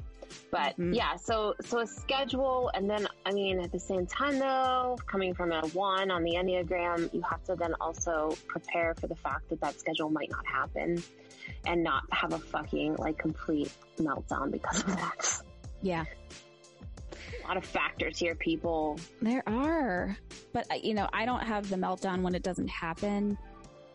[0.51, 0.95] But Mhm.
[0.95, 5.33] yeah, so so a schedule, and then I mean at the same time though, coming
[5.33, 9.49] from a one on the enneagram, you have to then also prepare for the fact
[9.49, 11.01] that that schedule might not happen,
[11.65, 15.41] and not have a fucking like complete meltdown because of that.
[15.81, 16.05] Yeah.
[17.43, 18.99] A lot of factors here, people.
[19.21, 20.15] There are,
[20.53, 23.37] but uh, you know, I don't have the meltdown when it doesn't happen,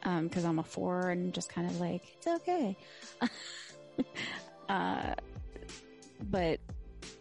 [0.03, 2.77] um, cause I'm a four and just kind of like, it's okay.
[4.69, 5.15] uh,
[6.25, 6.61] but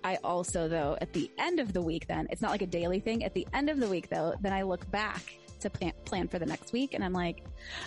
[0.04, 3.00] I also though, at the end of the week then, it's not like a daily
[3.00, 3.24] thing.
[3.24, 5.22] At the end of the week though, then I look back
[5.62, 7.44] to plan, plan for the next week and I'm like,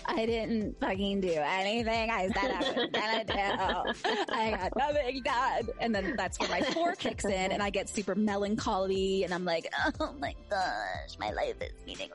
[0.06, 4.32] I didn't fucking do anything I said I was gonna do.
[4.32, 5.68] I got nothing done.
[5.80, 9.44] And then that's when my four kicks in and I get super melancholy and I'm
[9.44, 12.14] like, oh my gosh, my life is meaningless.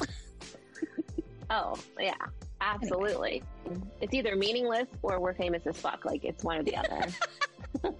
[1.50, 2.14] Oh, yeah.
[2.62, 3.42] Absolutely.
[4.00, 6.04] It's either meaningless or we're famous as fuck.
[6.06, 7.08] Like it's one or the other.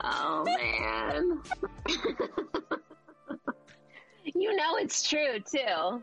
[0.00, 1.40] oh man.
[4.34, 6.02] you know it's true too.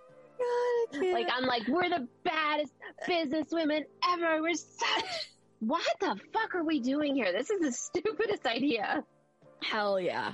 [1.02, 2.74] Like I'm like, we're the baddest
[3.08, 4.42] business women ever.
[4.42, 5.30] We're such
[5.60, 7.32] what the fuck are we doing here?
[7.32, 9.04] This is the stupidest idea.
[9.64, 10.34] Hell yeah.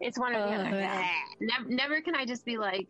[0.00, 0.78] It's one or the Uh, other.
[0.80, 1.08] yeah.
[1.40, 2.86] Never, never can I just be like,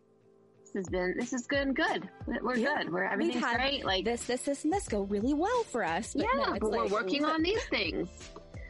[0.73, 2.07] this has been, this is good, good.
[2.41, 2.77] We're Yeah.
[2.83, 2.93] good.
[2.93, 3.85] We're everything's great.
[3.85, 6.13] Like, This, this, this, and this go really well for us.
[6.13, 8.09] But yeah, no, it's but we're working on these things.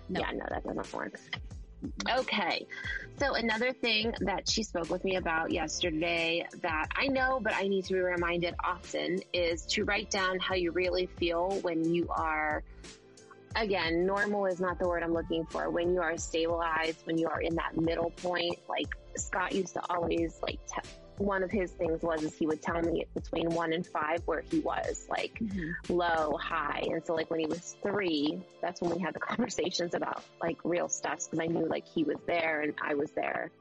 [0.09, 0.19] No.
[0.21, 1.19] Yeah, no, that doesn't work.
[2.09, 2.67] Okay.
[3.17, 7.67] So another thing that she spoke with me about yesterday that I know, but I
[7.67, 12.07] need to be reminded often is to write down how you really feel when you
[12.09, 12.63] are,
[13.55, 15.69] again, normal is not the word I'm looking for.
[15.69, 18.87] When you are stabilized, when you are in that middle point, like
[19.17, 22.81] Scott used to always like, te- one of his things was is he would tell
[22.81, 25.75] me between one and five where he was like Mhm.
[25.89, 26.83] low, high.
[26.91, 30.57] And so like when he was three, that's when we had the conversations about like
[30.63, 33.51] real stuff because I knew like he was there and I was there.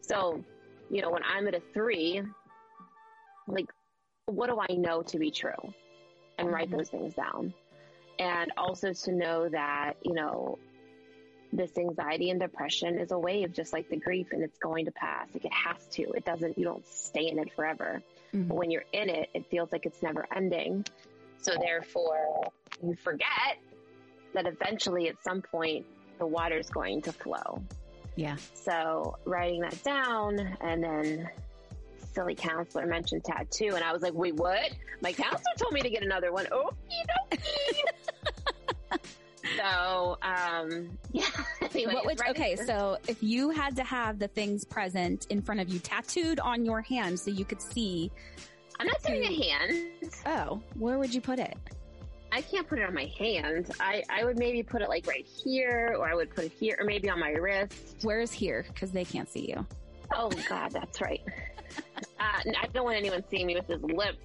[0.00, 0.44] So,
[0.90, 2.22] you know, when I'm at a three,
[3.46, 3.70] like
[4.26, 5.74] what do I know to be true?
[6.38, 6.76] And write Mhm.
[6.76, 7.54] those things down.
[8.18, 10.58] And also to know that, you know,
[11.56, 14.92] this anxiety and depression is a wave just like the grief and it's going to
[14.92, 15.28] pass.
[15.32, 16.02] Like it has to.
[16.12, 18.02] It doesn't you don't stay in it forever.
[18.34, 18.48] Mhm.
[18.48, 20.84] But when you're in it, it feels like it's never ending.
[21.38, 22.50] So therefore,
[22.82, 23.58] you forget
[24.34, 25.86] that eventually at some point
[26.18, 27.62] the water's going to flow.
[28.16, 28.36] Yeah.
[28.54, 31.28] So writing that down and then
[32.14, 34.72] silly counselor mentioned tattoo and I was like, wait, what?
[35.02, 36.46] My counselor told me to get another one.
[36.46, 37.80] Okie dokie.
[39.56, 41.24] so, um, yeah.
[41.62, 45.42] Anyway, What would, right- okay, so if you had to have the things present in
[45.42, 48.10] front of you tattooed on your hand so you could see,
[48.78, 49.90] I'm not doing a hand.
[50.26, 51.56] oh, where would you put it?
[52.32, 53.70] I can't put it on my hand.
[53.80, 56.76] I, I would maybe put it like right here, or I would put it here,
[56.78, 57.96] or maybe on my wrist.
[58.02, 58.64] Where's here?
[58.68, 59.66] Because they can't see you.
[60.14, 61.22] Oh God, that's right.
[62.18, 64.16] Uh, I don't want anyone seeing me with his lip.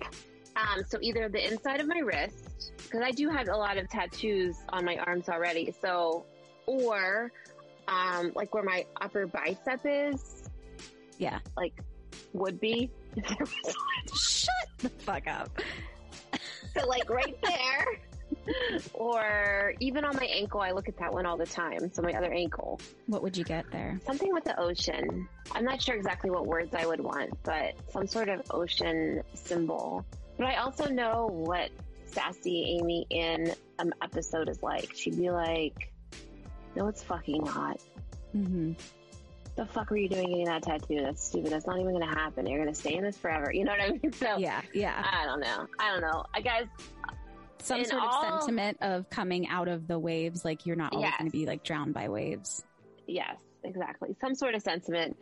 [0.55, 3.89] Um, so either the inside of my wrist, because I do have a lot of
[3.89, 5.73] tattoos on my arms already.
[5.81, 6.25] So,
[6.65, 7.31] or
[7.87, 10.49] um, like where my upper bicep is,
[11.17, 11.39] Yeah.
[11.57, 11.73] like
[12.33, 12.89] would be.
[14.13, 14.49] Shut
[14.79, 15.49] the fuck up.
[16.77, 17.85] so like right there.
[18.93, 21.91] or even on my ankle, I look at that one all the time.
[21.93, 22.79] So my other ankle.
[23.07, 23.99] What would you get there?
[24.05, 25.27] Something with the ocean.
[25.51, 30.05] I'm not sure exactly what words I would want, but some sort of ocean symbol.
[30.41, 31.69] But I also know what
[32.07, 34.91] sassy Amy in an episode is like.
[34.95, 35.93] She'd be like,
[36.75, 37.79] no, it's fucking not.
[38.35, 38.71] Mm-hmm.
[39.55, 40.99] The fuck were you doing getting that tattoo?
[41.03, 41.51] That's stupid.
[41.51, 42.47] That's not even going to happen.
[42.47, 43.53] You're going to stay in this forever.
[43.53, 44.11] You know what I mean?
[44.13, 45.03] So Yeah, yeah.
[45.05, 45.67] I don't know.
[45.77, 46.25] I don't know.
[46.33, 46.65] I guys,
[47.59, 51.19] Some sort of sentiment of coming out of the waves, like you're not always Yes.
[51.19, 52.63] going to be like drowned by waves.
[53.05, 54.15] yes, exactly.
[54.19, 55.17] Some sort of sentiment.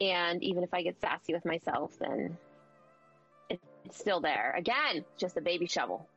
[0.00, 2.36] And even if I get sassy with myself, then
[3.96, 4.54] still there.
[4.56, 6.08] Again, just a baby shovel.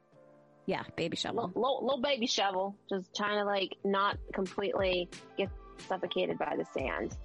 [0.65, 1.47] Yeah, baby shovel.
[1.47, 2.75] Little, little, little baby shovel.
[2.89, 5.49] Just trying to like not completely get
[5.87, 7.15] suffocated by the sand.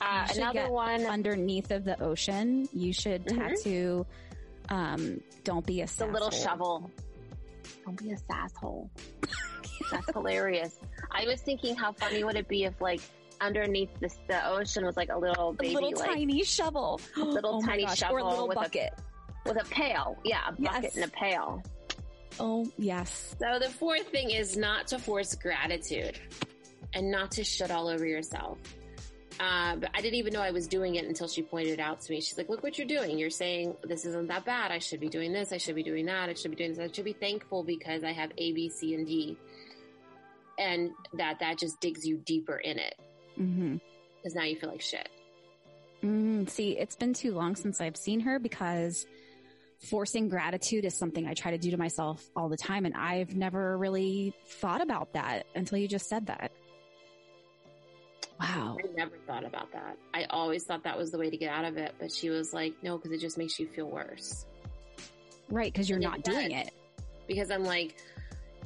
[0.00, 3.36] Uh, another one, Underneath of the ocean, you should Mhm.
[3.54, 4.06] tattoo.
[4.70, 6.90] Um, don't be a the little shovel.
[7.84, 8.88] Don't be a sasshole.
[9.90, 10.78] That's hilarious.
[11.10, 13.00] I was thinking how funny would it be if like
[13.42, 17.20] underneath this, the ocean was like a little A baby, little like tiny shovel, A
[17.20, 18.94] little Oh tiny gosh, shovel or a little with a- bucket.
[19.46, 20.16] With a pail.
[20.24, 20.96] Yeah, a bucket Yes.
[20.96, 21.62] and a pail.
[22.38, 26.18] Oh yes, So the fourth thing is not to force gratitude
[26.94, 28.58] and not to shit all over yourself.
[29.38, 32.00] Uh, but I didn't even know I was doing it until she pointed it out
[32.02, 32.20] to me.
[32.20, 33.18] She's like, look what you're doing.
[33.18, 34.70] You're saying this isn't that bad.
[34.70, 35.50] I should be doing this.
[35.52, 36.28] I should be doing that.
[36.28, 36.78] I should be doing this.
[36.78, 39.36] I should be thankful because I have A, B, C, and D.
[40.58, 42.94] And that, that just digs you deeper in it
[44.22, 45.08] because now you feel like shit.
[46.02, 49.06] Mm, see, it's been too long since I've seen her because
[49.80, 52.84] forcing gratitude is something I try to do to myself all the time.
[52.84, 56.52] And I've never really thought about that until you just said that.
[58.40, 58.76] Wow.
[58.82, 59.96] I never thought about that.
[60.14, 61.94] I always thought that was the way to get out of it.
[61.98, 64.46] But she was like, no, because it just makes you feel worse.
[65.50, 65.72] Right.
[65.74, 66.66] Cause you're And it not doing does.
[66.68, 66.72] it.
[67.26, 67.96] because I'm like,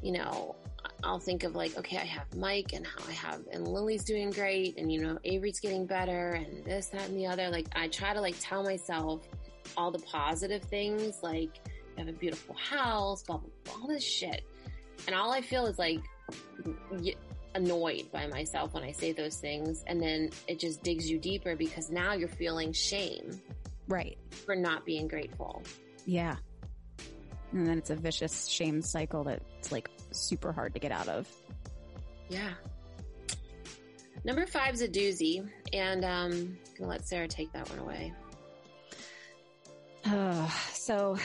[0.03, 0.55] you know,
[1.03, 4.31] I'll think of like, okay, I have Mike and how I have, and Lily's doing
[4.31, 4.79] great.
[4.79, 7.49] And you know, Avery's getting better and this, that, and the other.
[7.51, 9.27] Like I try to like tell myself
[9.77, 14.05] all the positive things, like you have a beautiful house, blah, blah, blah, all this
[14.05, 14.43] shit.
[15.07, 16.01] And all I feel is like
[16.91, 17.15] y-
[17.55, 19.85] annoyed by myself when I say those things.
[19.87, 23.41] And then it just digs you deeper because now you're feeling shame
[23.89, 24.17] Right.
[24.47, 25.63] for not being grateful.
[26.07, 26.37] Yeah.
[27.53, 31.29] And then it's a vicious shame cycle that's like super hard to get out of.
[32.29, 32.55] Yeah.
[34.25, 38.13] Number five's a doozy, and um, I'm gonna let Sarah take that one away.
[40.75, 41.17] So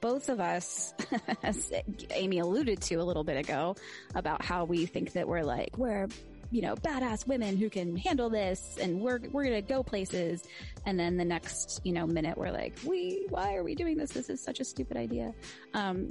[0.00, 0.94] both of us,
[1.42, 1.72] as
[2.10, 3.76] Amy alluded to a little bit ago,
[4.14, 6.08] about how we think that we're like, we're,
[6.50, 10.44] you know, badass women who can handle this and we're, we're going to go places.
[10.86, 14.12] And then the next, you know, minute we're like, we, why are we doing this?
[14.12, 15.34] This is such a stupid idea.
[15.74, 16.08] Um,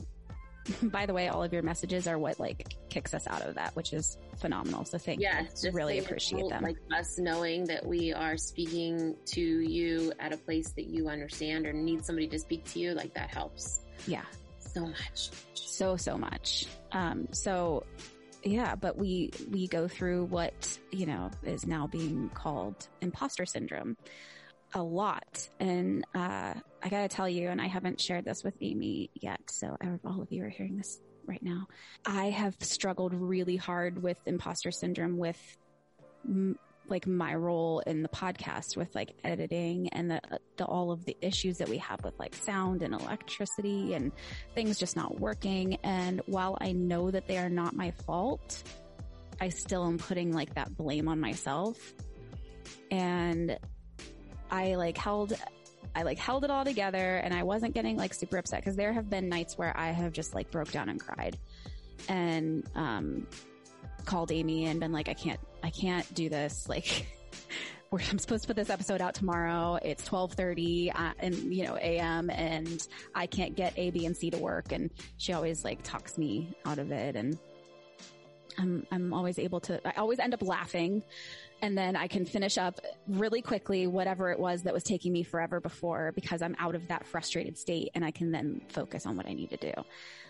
[0.83, 3.75] by the way, all of your messages are what like kicks us out of that,
[3.75, 4.85] which is phenomenal.
[4.85, 5.47] So thank Yeah, you.
[5.47, 6.63] just really appreciate them.
[6.63, 11.65] Like us knowing that we are speaking to you at a place that you understand
[11.65, 14.23] or need somebody to speak to you, like that helps yeah.
[14.59, 15.29] so much.
[15.53, 17.83] so so much um so
[18.43, 23.95] yeah but we we go through what you know is now being called imposter syndrome
[24.73, 26.53] a lot and uh
[26.83, 30.31] i gotta tell you and i haven't shared this with amy yet so all of
[30.31, 31.67] you are hearing this right now
[32.05, 35.57] i have struggled really hard with imposter syndrome with
[36.25, 36.57] m-
[36.91, 40.21] like my role in the podcast with like editing and the,
[40.57, 44.11] the all of the issues that we have with like sound and electricity and
[44.53, 45.77] things just not working.
[45.83, 48.61] And while I know that they are not my fault,
[49.39, 51.77] I still am putting like that blame on myself.
[52.91, 53.57] And
[54.51, 55.33] I like held,
[55.95, 58.93] I like held it all together and I wasn't getting like super upset because there
[58.93, 61.37] have been nights where I have just like broke down and cried
[62.09, 63.27] and, um,
[64.05, 66.67] called Amy and been like, I can't, I can't do this.
[67.93, 69.77] Like, I'm supposed to put this episode out tomorrow.
[69.81, 74.29] It's 1230 uh, and, you know, AM and I can't get A, B, and C
[74.29, 74.71] to work.
[74.71, 77.17] And she always like talks me out of it.
[77.17, 77.37] And
[78.57, 81.03] I'm, I'm always able to, I always end up laughing
[81.61, 85.23] and then I can finish up really quickly whatever it was that was taking me
[85.23, 89.15] forever before because I'm out of that frustrated state and I can then focus on
[89.15, 89.73] what I need to do.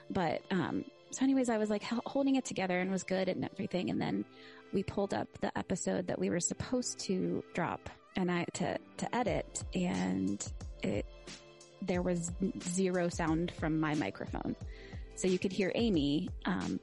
[0.10, 3.90] But, um, so anyways, I was like holding it together and was good and everything.
[3.90, 4.26] And then
[4.74, 9.16] we pulled up the episode that we were supposed to drop and I, to, to
[9.16, 10.46] edit and
[10.84, 11.06] it,
[11.82, 14.56] there was zero sound from my microphone.
[15.16, 16.80] So you could hear Amy, um,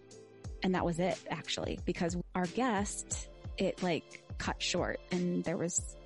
[0.62, 5.96] and that was it actually because our guest, it like cut short and there was,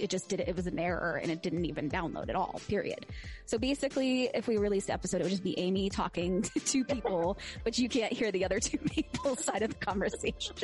[0.00, 0.48] it just did it.
[0.48, 3.06] It was an error and it didn't even download at all, period.
[3.46, 6.84] So basically, if we released the episode, it would just be Amy talking to two
[6.84, 10.56] people, but you can't hear the other two people's side of the conversation.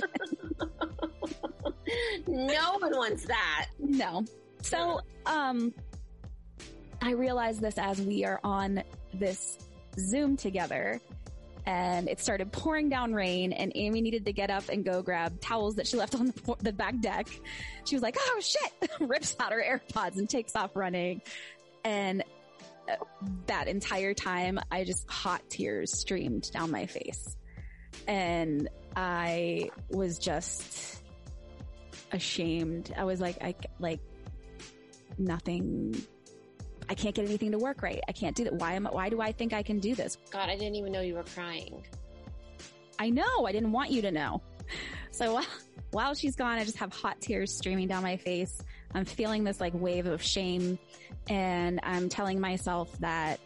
[2.27, 3.67] no one wants that.
[3.79, 4.25] No.
[4.63, 5.73] So, um,
[7.03, 8.83] I realized this as we are on
[9.15, 9.59] this
[9.99, 11.01] Zoom together
[11.71, 15.41] and it started pouring down rain and Amy needed to get up and go grab
[15.41, 17.29] towels that she left on the, the back deck.
[17.85, 21.23] She was like, Oh shit, rips out her AirPods and takes off running.
[21.85, 22.25] And
[22.91, 22.97] uh,
[23.47, 27.37] that entire time I just hot tears streamed down my face
[28.09, 31.01] and I was just
[32.11, 32.93] ashamed.
[32.97, 34.01] I was like, I like
[35.19, 35.95] nothing.
[36.91, 38.01] I can't get anything to work right.
[38.09, 38.53] I can't do that.
[38.53, 40.19] Why am I, why do I think I can do this?
[40.33, 41.87] God, I didn't even know you were crying.
[42.99, 43.47] I know.
[43.47, 44.43] I didn't want you to know.
[45.13, 45.47] So while,
[45.93, 48.61] while she's gone, I just have hot tears streaming down my face.
[48.93, 50.81] I'm feeling this like wave of shame
[51.29, 53.39] and I'm telling myself that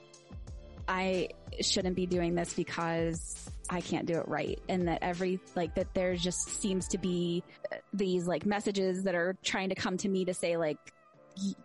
[0.89, 1.29] I
[1.61, 4.59] shouldn't be doing this because I can't do it right.
[4.71, 9.15] And that every, like, that there just seems to be uh, these like messages that
[9.15, 10.79] are trying to come to me to say like,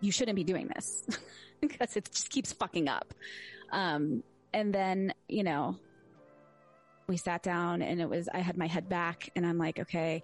[0.02, 1.06] you shouldn't be doing this
[1.62, 3.14] because it just keeps fucking up.
[3.72, 5.78] Um, and then, you know,
[7.08, 10.24] we sat down and it was, I had my head back and I'm like, okay,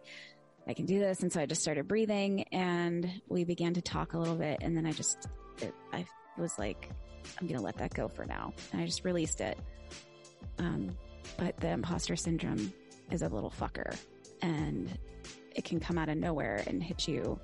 [0.67, 1.21] I can do this.
[1.21, 4.59] And so I just started breathing and we began to talk a little bit.
[4.61, 5.27] And then I just,
[5.61, 6.05] it, I
[6.37, 6.89] was like,
[7.39, 8.53] I'm going to let that go for now.
[8.71, 9.57] And I just released it.
[10.59, 10.95] Um,
[11.37, 12.71] but the imposter syndrome
[13.11, 13.95] is a little fucker
[14.41, 14.97] and
[15.55, 17.39] it can come out of nowhere and hit you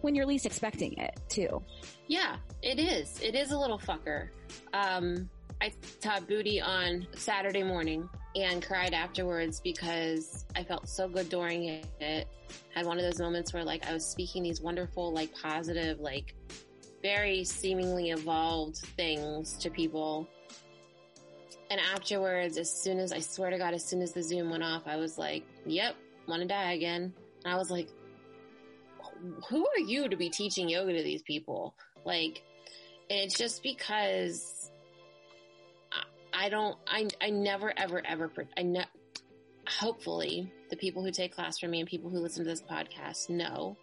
[0.00, 1.62] when you're least expecting it too.
[2.06, 3.20] Yeah, it is.
[3.20, 4.28] It is a little fucker.
[4.72, 5.28] Um,
[5.60, 11.64] I taught Buti on Saturday morning and cried afterwards because I felt so good during
[12.00, 12.28] it.
[12.74, 16.34] Had one of those moments where like I was speaking these wonderful, like positive, like
[17.02, 20.28] very seemingly evolved things to people.
[21.70, 24.64] And afterwards, as soon as I swear to God, as soon as the Zoom went
[24.64, 25.94] off, I was like, yep,
[26.26, 27.12] want to die again.
[27.44, 27.88] And I was like,
[29.48, 31.74] who are you to be teaching yoga to these people?
[32.04, 32.42] Like,
[33.08, 34.70] it's just because
[35.92, 38.84] I, I don't, I, I never, ever, ever, I ne-
[39.68, 43.30] hopefully the people who take class from me and people who listen to this podcast
[43.30, 43.76] know,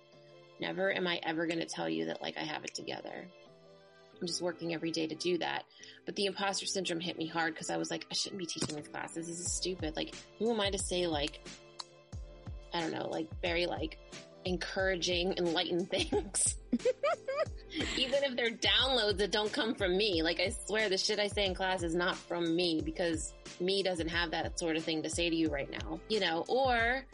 [0.60, 3.28] never am I ever going to tell you that like I have it together.
[4.20, 5.66] I'm just working every day to do that.
[6.06, 8.76] But the imposter syndrome hit me hard because I was like, I shouldn't be teaching
[8.76, 9.28] these classes.
[9.28, 9.96] This is stupid.
[9.96, 11.48] Like, who am I to say like,
[12.74, 14.00] I don't know, like very like
[14.48, 16.56] encouraging, enlightened things.
[17.98, 20.24] Even if they're downloads that don't come from me.
[20.24, 23.84] Like I swear the shit I say in class is not from me because me
[23.84, 26.00] doesn't have that sort of thing to say to you right now.
[26.10, 27.06] You know, or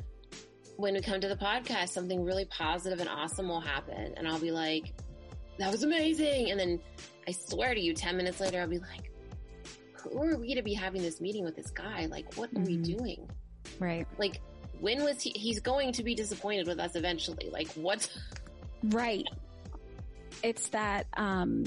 [0.77, 4.39] when we come to the podcast, something really positive and awesome will happen and I'll
[4.39, 4.93] be like,
[5.59, 6.51] that was amazing.
[6.51, 6.79] And then
[7.27, 9.11] I swear to you, 10 minutes later, I'll be like,
[9.93, 12.07] who are we to be having this meeting with this guy?
[12.07, 12.65] Like, what are mm-hmm.
[12.65, 13.29] we doing?
[13.79, 14.07] Right.
[14.17, 14.41] Like,
[14.84, 15.29] when was he?
[15.29, 17.49] He's going to be disappointed with us eventually.
[17.49, 18.07] Like, what?
[18.84, 19.25] Right.
[20.43, 21.63] It's that, um,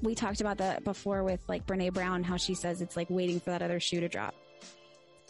[0.00, 3.40] we talked about that before with like Brene Brown, how she says it's like waiting
[3.40, 4.34] for that other shoe to drop.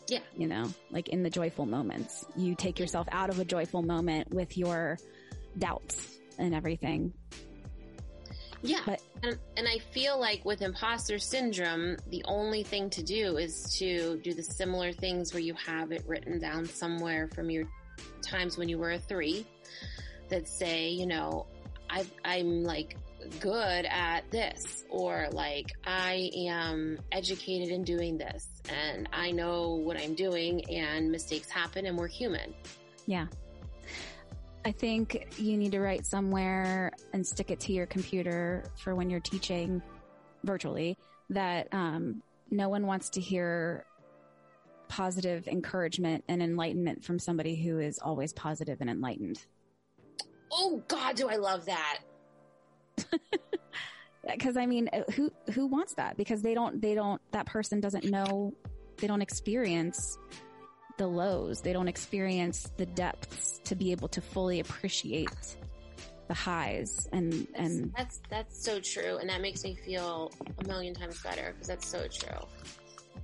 [0.08, 0.20] Yeah.
[0.36, 4.32] You know, like in the joyful moments, you take yourself out of a joyful moment
[4.34, 4.98] with your
[5.58, 7.14] doubts and everything.
[8.66, 8.80] Yeah.
[8.84, 13.76] But, and, and I feel like with imposter syndrome, the only thing to do is
[13.78, 17.64] to do the similar things where you have it written down somewhere from your
[18.22, 19.46] times when you were a three
[20.28, 21.46] that say, you know,
[21.88, 22.96] I, I'm like
[23.40, 29.96] good at this or like I am educated in doing this and I know what
[29.96, 32.54] I'm doing and mistakes happen and we're human.
[33.06, 33.26] Yeah.
[34.66, 39.08] I think you need to write somewhere and stick it to your computer for when
[39.08, 39.80] you're teaching
[40.42, 40.98] virtually
[41.30, 43.84] that um, no one wants to hear
[44.88, 49.38] positive encouragement and enlightenment from somebody who is always positive and enlightened.
[50.50, 51.98] Oh God, do I love that?
[54.28, 56.16] Because I mean, who who wants that?
[56.16, 58.52] Because they don't they don't that person doesn't know
[58.96, 60.18] they don't experience
[60.96, 61.60] the lows.
[61.60, 65.56] They don't experience the depths to be able to fully appreciate
[66.28, 69.18] the highs and and that's that's so true.
[69.18, 72.46] And that makes me feel a million times better because that's so true.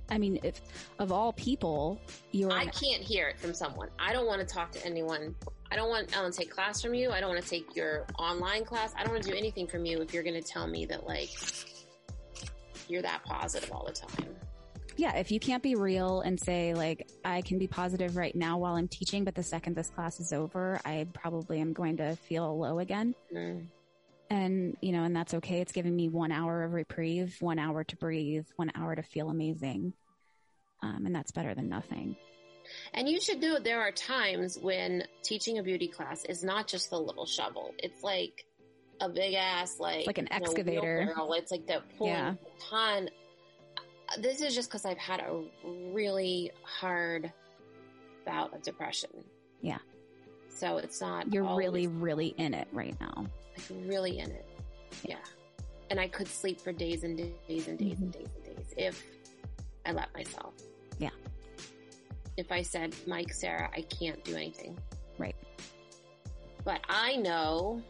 [0.09, 0.61] I mean if
[0.99, 1.99] of all people
[2.31, 3.89] you're i can't hear it from someone.
[3.99, 5.35] I don't want to talk to anyone.
[5.71, 7.11] I don't want i want to take class from you.
[7.11, 8.93] I don't want to take your online class.
[8.97, 11.05] I don't want to do anything from you if you're going to tell me that
[11.05, 11.29] like
[12.87, 14.35] you're that positive all the time
[14.95, 18.57] yeah, if you can't be real and say like, I can be positive right now
[18.57, 22.15] while I'm teaching, but the second this class is over, I probably am going to
[22.15, 23.15] feel low again.
[23.33, 23.67] Mm.
[24.29, 25.61] And, you know, and that's okay.
[25.61, 29.29] It's giving me one hour of reprieve, one hour to breathe, one hour to feel
[29.29, 29.93] amazing.
[30.81, 32.15] Um, and that's better than nothing.
[32.93, 36.89] And you should know there are times when teaching a Buti class is not just
[36.89, 37.73] the little shovel.
[37.77, 38.45] It's like
[39.01, 41.13] a big ass, like, like an excavator.
[41.15, 42.33] Know, it's like the pulling yeah.
[42.33, 43.09] a ton
[44.19, 45.43] this is just because I've had a
[45.91, 47.31] really hard
[48.25, 49.09] bout of depression.
[49.61, 49.79] Yeah.
[50.49, 51.33] So it's not.
[51.33, 53.25] You're really, really in it right now.
[53.57, 54.45] Like really in it.
[55.03, 55.17] Yeah.
[55.89, 58.03] And I could sleep for days and days and days mm-hmm.
[58.03, 59.03] and days and days if
[59.85, 60.53] I let myself.
[60.99, 61.09] Yeah.
[62.37, 64.77] If I said, Mike, Sarah, I can't do anything.
[65.17, 65.35] Right.
[66.63, 67.81] But I know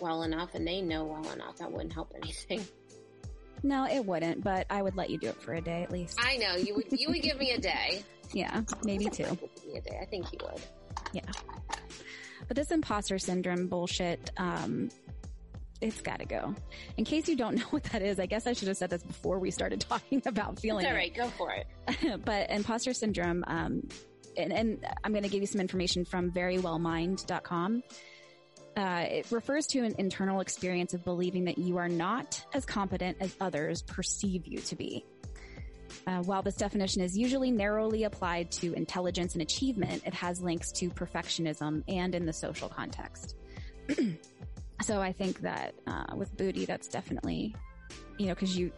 [0.00, 2.64] well enough and they know well enough that wouldn't help anything.
[3.62, 6.18] No, it wouldn't, but I would let you do it for a day at least.
[6.22, 6.86] I know you would.
[6.90, 8.02] You would give me a day.
[8.32, 9.24] yeah, maybe two.
[9.24, 9.98] Give me a day.
[10.00, 10.60] I think you would.
[11.12, 11.22] Yeah.
[12.46, 14.90] But this imposter syndrome bullshit, um,
[15.80, 16.54] it's got to go.
[16.96, 19.02] In case you don't know what that is, I guess I should have said this
[19.02, 20.84] before we started talking about feeling.
[20.84, 21.16] It's all right, it.
[21.16, 22.24] go for it.
[22.24, 23.88] but imposter syndrome, um,
[24.36, 27.82] and, and I'm going to give you some information from verywellmind.com.
[28.78, 33.16] Uh, it refers to an internal experience of believing that you are not as competent
[33.18, 35.04] as others perceive you to be.
[36.06, 40.70] Uh, while this definition is usually narrowly applied to intelligence and achievement, it has links
[40.70, 43.34] to perfectionism and in the social context.
[44.82, 47.56] so I think that uh, with Buti, that's definitely,
[48.16, 48.70] you know, because you,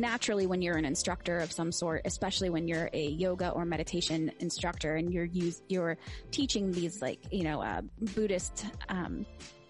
[0.00, 4.30] naturally when you're an instructor of some sort, especially when you're a yoga or meditation
[4.40, 5.96] instructor and you're use, you're
[6.30, 7.82] teaching these like, you know, uh,
[8.14, 9.26] Buddhist, um,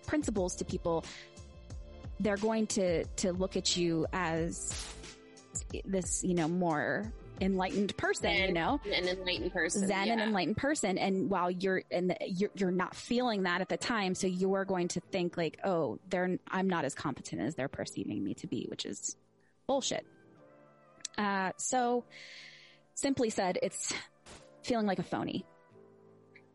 [0.07, 1.05] principles to people,
[2.21, 4.95] they're going to, to look at you as
[5.85, 10.13] this, you know, more enlightened person, Zen, you know, an enlightened person, Zen yeah.
[10.15, 10.99] an enlightened person.
[10.99, 14.65] And while you're, and you're, you're not feeling that at the time, so you are
[14.65, 18.47] going to think like, oh, they're, I'm not as competent as they're perceiving me to
[18.47, 19.17] be, which is
[19.67, 20.07] bullshit.
[21.19, 22.05] Uh, so
[22.95, 23.93] simply said, it's
[24.63, 25.45] feeling like a phony.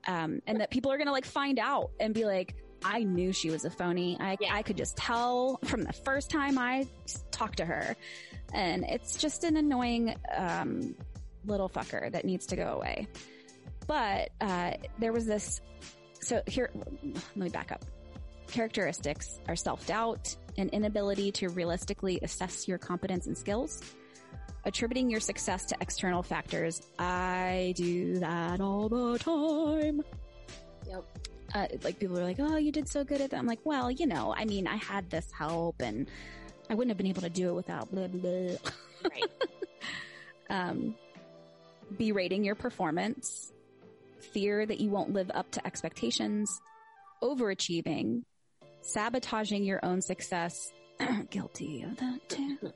[0.08, 3.32] Um, and that people are going to like find out and be like, I knew
[3.32, 4.18] she was a phony.
[4.20, 4.54] I, Yeah.
[4.54, 6.88] I could just tell from the first time I
[7.32, 7.96] talked to her.
[8.54, 10.96] And it's just an annoying, um,
[11.46, 13.08] little fucker that needs to go away.
[13.88, 15.62] But, uh, there was this,
[16.22, 17.84] so here, let me back up.
[18.48, 23.82] Characteristics are self-doubt, an inability to realistically assess your competence and skills,
[24.66, 26.82] attributing your success to external factors.
[26.98, 30.02] I do that all the time.
[30.88, 31.04] Yep.
[31.54, 33.92] Uh, like people are like, "Oh, you did so good at that." I'm like, "Well,
[33.92, 36.08] you know, I mean, I had this help, and
[36.70, 38.56] I wouldn't have been able to do it without blah blah."
[39.04, 39.32] Right.
[40.50, 40.96] um,
[41.98, 43.52] berating your performance,
[44.20, 46.60] fear that you won't live up to expectations,
[47.22, 48.24] overachieving,
[48.82, 50.72] sabotaging your own success.
[51.30, 52.58] Guilty of that too.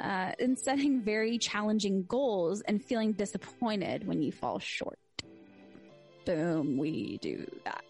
[0.00, 4.98] Uh, and setting very challenging goals and feeling disappointed when you fall short.
[6.24, 7.84] Boom, we do that.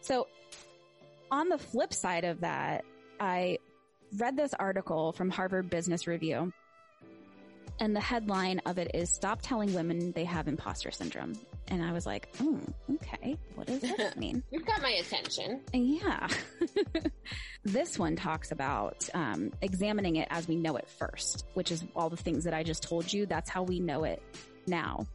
[0.00, 0.26] So
[1.30, 2.84] on the flip side of that,
[3.20, 3.58] I
[4.16, 6.52] read this article from Harvard Business Review
[7.78, 11.34] and the headline of it is stop telling women they have imposter syndrome.
[11.68, 12.60] And I was like, oh,
[12.94, 13.36] okay.
[13.54, 14.42] What does that mean?
[14.50, 15.60] You've got my attention.
[15.72, 16.28] Yeah.
[17.64, 22.08] this one talks about um, examining it as we know it first, which is all
[22.08, 23.26] the things that I just told you.
[23.26, 24.22] That's how we know it
[24.66, 25.06] now.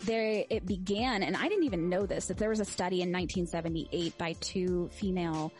[0.00, 3.10] There, it began, and I didn't even know this, that there was a study in
[3.10, 5.52] 1978 by two female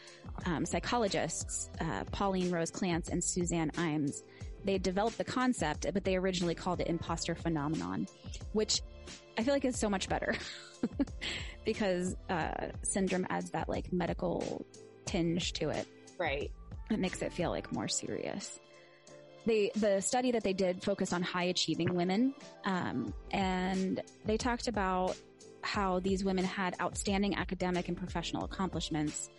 [0.44, 4.22] um, psychologists, uh, Pauline Rose Clance and Suzanne Imes.
[4.66, 8.08] They developed the concept, but they originally called it imposter phenomenon,
[8.52, 8.82] which
[9.38, 10.34] I feel like is so much better
[11.64, 14.66] because uh, syndrome adds that like medical
[15.04, 15.86] tinge to it.
[16.18, 16.50] Right.
[16.90, 18.58] It makes it feel like more serious.
[19.44, 24.66] They the study that they did focused on high achieving women, um, and they talked
[24.66, 25.16] about
[25.62, 29.30] how these women had outstanding academic and professional accomplishments,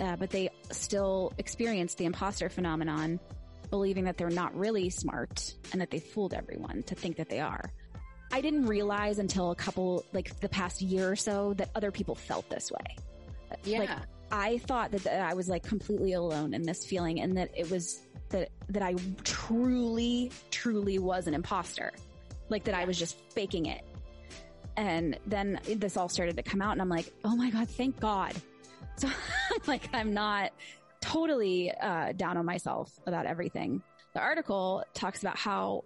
[0.00, 3.20] uh, but they still experienced the imposter phenomenon,
[3.70, 7.40] believing that they're not really smart and that they fooled everyone to think that they
[7.40, 7.72] are.
[8.32, 12.14] I didn't realize until a couple, like the past year or so, that other people
[12.14, 12.96] felt this way.
[13.64, 13.80] Yeah.
[13.80, 13.90] Like,
[14.30, 17.70] I thought that, that I was like completely alone in this feeling and that it
[17.70, 18.00] was
[18.30, 21.92] that, that I truly, truly was an imposter.
[22.48, 23.84] Like that I was just faking it.
[24.76, 28.00] And then this all started to come out and I'm like, oh my God, thank
[28.00, 28.34] God.
[28.98, 29.10] So
[29.66, 30.52] like, I'm not
[31.12, 33.82] totally, uh, down on myself about everything.
[34.14, 35.84] The article talks about how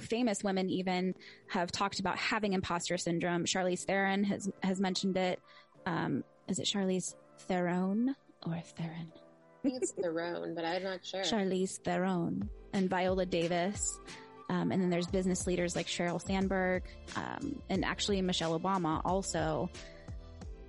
[0.00, 1.14] famous women even
[1.48, 3.44] have talked about having imposter syndrome.
[3.44, 5.40] Charlize Theron has, has mentioned it.
[5.86, 8.14] Um, is it Charlize Theron
[8.46, 9.12] or Theron?
[9.12, 11.20] I think it's Theron, but I'm not sure.
[11.22, 14.00] Charlize Theron and Viola Davis.
[14.48, 16.82] Um, and then there's business leaders like Sheryl Sandberg,
[17.14, 19.70] um, and actually Michelle Obama also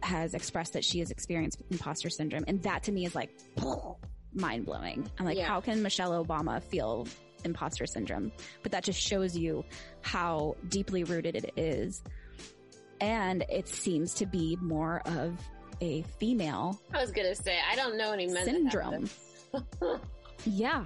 [0.04, 2.44] has expressed that she has experienced imposter syndrome.
[2.48, 3.30] And that to me is like
[4.34, 5.10] mind blowing.
[5.20, 5.48] I'm like, Yeah.
[5.48, 7.08] how can Michelle Obama feel
[7.44, 8.32] imposter syndrome?
[8.64, 9.64] But that just shows you
[10.02, 12.02] how deeply rooted it is.
[13.00, 15.38] And it seems to be more of
[15.82, 19.10] a female I was gonna say I don't know any men syndrome.
[20.46, 20.86] Yeah.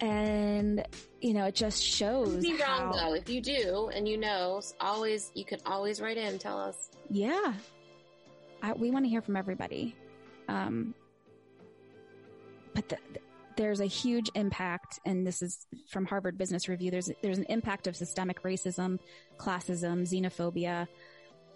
[0.00, 0.86] And,
[1.20, 3.14] you know, it just shows Be how, wrong though.
[3.14, 6.90] If you do and you know, always you can always write in and tell us.
[7.10, 7.54] yeah.
[8.62, 9.94] I, we want to hear from everybody.
[10.48, 10.94] Um,
[12.74, 13.20] but the, the-
[13.56, 16.92] there's a huge impact, and this is from Harvard Business Review.
[16.92, 19.00] There's there's an impact of systemic racism,
[19.36, 20.86] classism, xenophobia,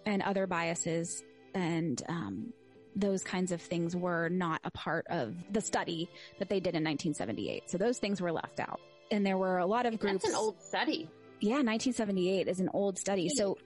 [0.05, 1.23] and other biases,
[1.55, 2.53] and um,
[2.97, 6.11] those kinds of things were not a part of the study
[6.41, 7.71] that they did in 1978.
[7.71, 8.81] So those things were left out,
[9.13, 10.25] and there were a lot of groups.
[10.25, 11.09] That's an old study.
[11.39, 13.29] Yeah, 1978 is an old study.
[13.29, 13.59] So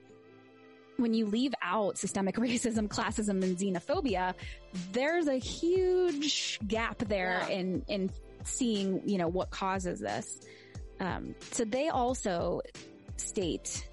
[0.97, 4.35] when you leave out systemic racism, classism, and xenophobia,
[4.93, 7.55] there's a huge gap there Yeah.
[7.56, 8.10] in, in
[8.44, 10.40] seeing, you know, what causes this.
[11.01, 12.62] Um, so they also
[13.16, 13.89] state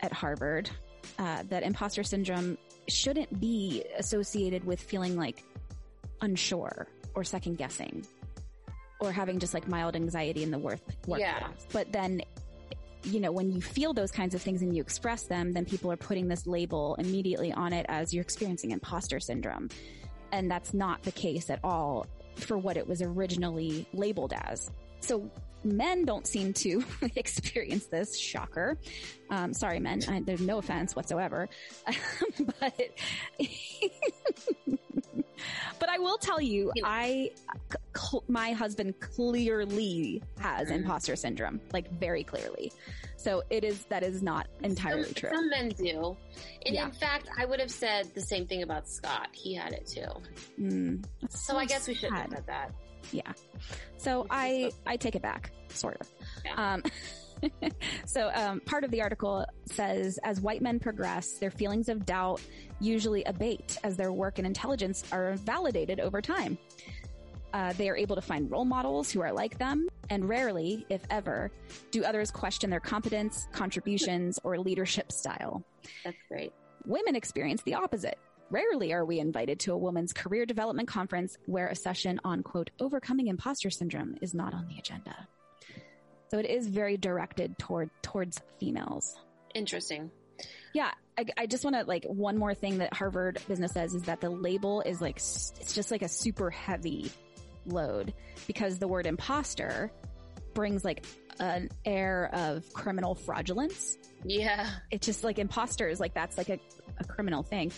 [0.00, 0.70] at Harvard,
[1.18, 2.58] uh, that imposter syndrome
[2.88, 5.42] shouldn't be associated with feeling like
[6.20, 8.06] unsure or second guessing
[9.00, 11.20] or having just like mild anxiety in the work, workplace.
[11.20, 11.48] Yeah.
[11.72, 12.22] But then
[13.04, 15.90] you know, when you feel those kinds of things and you express them, then people
[15.92, 19.68] are putting this label immediately on it as you're experiencing imposter syndrome.
[20.32, 22.06] And that's not the case at all
[22.36, 24.70] for what it was originally labeled as.
[25.00, 25.30] So
[25.64, 26.84] men don't seem to
[27.16, 28.18] experience this.
[28.18, 28.78] Shocker.
[29.30, 30.02] Um, sorry, men.
[30.08, 31.48] I, there's no offense whatsoever.
[32.60, 32.80] but
[35.78, 36.88] but I will tell you, You know.
[36.88, 37.30] I,
[37.96, 40.76] cl- my husband clearly has Mhm.
[40.76, 42.72] imposter syndrome, like very clearly.
[43.16, 45.30] So it is, that is not entirely some, true.
[45.32, 46.16] Some men do.
[46.66, 46.86] And Yeah.
[46.86, 49.28] in fact, I would have said the same thing about Scott.
[49.32, 50.06] He had it too.
[50.60, 52.72] Mm, that's So I guess we shouldn't have said that.
[53.12, 53.32] Yeah.
[53.96, 56.08] So I, I take it back, sort of.
[56.44, 56.74] Yeah.
[56.74, 56.82] Um,
[58.06, 62.40] so um, part of the article says, as white men progress, their feelings of doubt
[62.80, 66.58] usually abate as their work and intelligence are validated over time.
[67.54, 71.02] Uh, they are able to find role models who are like them, and rarely, if
[71.10, 71.50] ever,
[71.90, 75.62] do others question their competence, contributions, or leadership style.
[76.04, 76.52] That's great.
[76.84, 78.18] Women experience the opposite.
[78.50, 82.70] Rarely are we invited to a woman's career development conference where a session on quote,
[82.80, 85.28] overcoming imposter syndrome is not on the agenda.
[86.30, 89.16] So it is very directed toward, towards females.
[89.54, 90.10] Interesting.
[90.74, 90.90] Yeah.
[91.18, 94.20] I, I just want to like one more thing that Harvard business says is that
[94.20, 97.10] the label is like, it's just like a super heavy
[97.66, 98.14] load
[98.46, 99.90] because the word imposter
[100.54, 101.04] brings like
[101.40, 104.68] an air of criminal fraudulence Yeah.
[104.90, 106.58] it's just like imposters, like that's like a,
[106.98, 107.72] a criminal thing.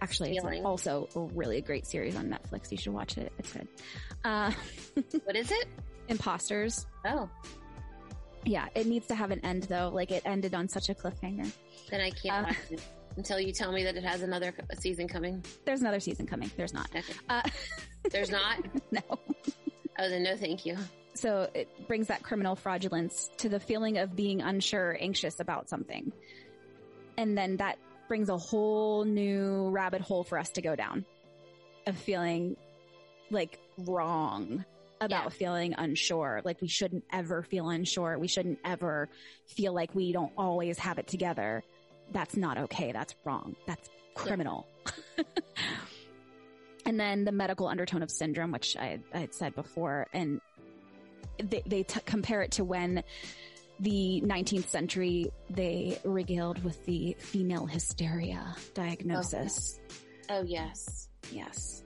[0.00, 2.70] Actually, it's also a really great series on Netflix.
[2.72, 3.32] You should watch it.
[3.38, 3.68] It's good.
[4.24, 4.50] Uh,
[5.24, 5.66] What is it?
[6.08, 6.86] imposters.
[7.06, 7.28] Oh,
[8.44, 9.90] Yeah, it needs to have an end though.
[9.92, 11.50] Like it ended on such a cliffhanger.
[11.90, 12.80] then I can't Uh, watch it
[13.16, 15.44] until you tell me that it has another season coming.
[15.64, 16.50] There's another season coming.
[16.56, 16.88] There's not.
[16.94, 17.14] Okay.
[17.28, 17.42] Uh,
[18.10, 18.58] There's not?
[18.90, 19.00] no.
[19.10, 20.76] Oh, then no thank you.
[21.14, 26.10] So it brings that criminal fraudulence to the feeling of being unsure, anxious about something.
[27.18, 27.78] And then that
[28.08, 31.04] brings a whole new rabbit hole for us to go down
[31.86, 32.56] of feeling
[33.30, 34.64] like wrong
[35.04, 35.28] about Yeah.
[35.30, 36.40] feeling unsure.
[36.44, 38.18] Like we shouldn't ever feel unsure.
[38.18, 39.08] We shouldn't ever
[39.46, 41.62] feel like we don't always have it together.
[42.12, 42.92] That's not okay.
[42.92, 43.56] That's wrong.
[43.66, 44.66] That's criminal.
[46.86, 50.40] and then the medical undertone of syndrome, which I, I had said before, and
[51.42, 53.02] they, they t- compare it to when
[53.80, 59.80] the 19th century they regaled with the female hysteria diagnosis.
[60.28, 61.08] Oh, yes.
[61.32, 61.82] Yes.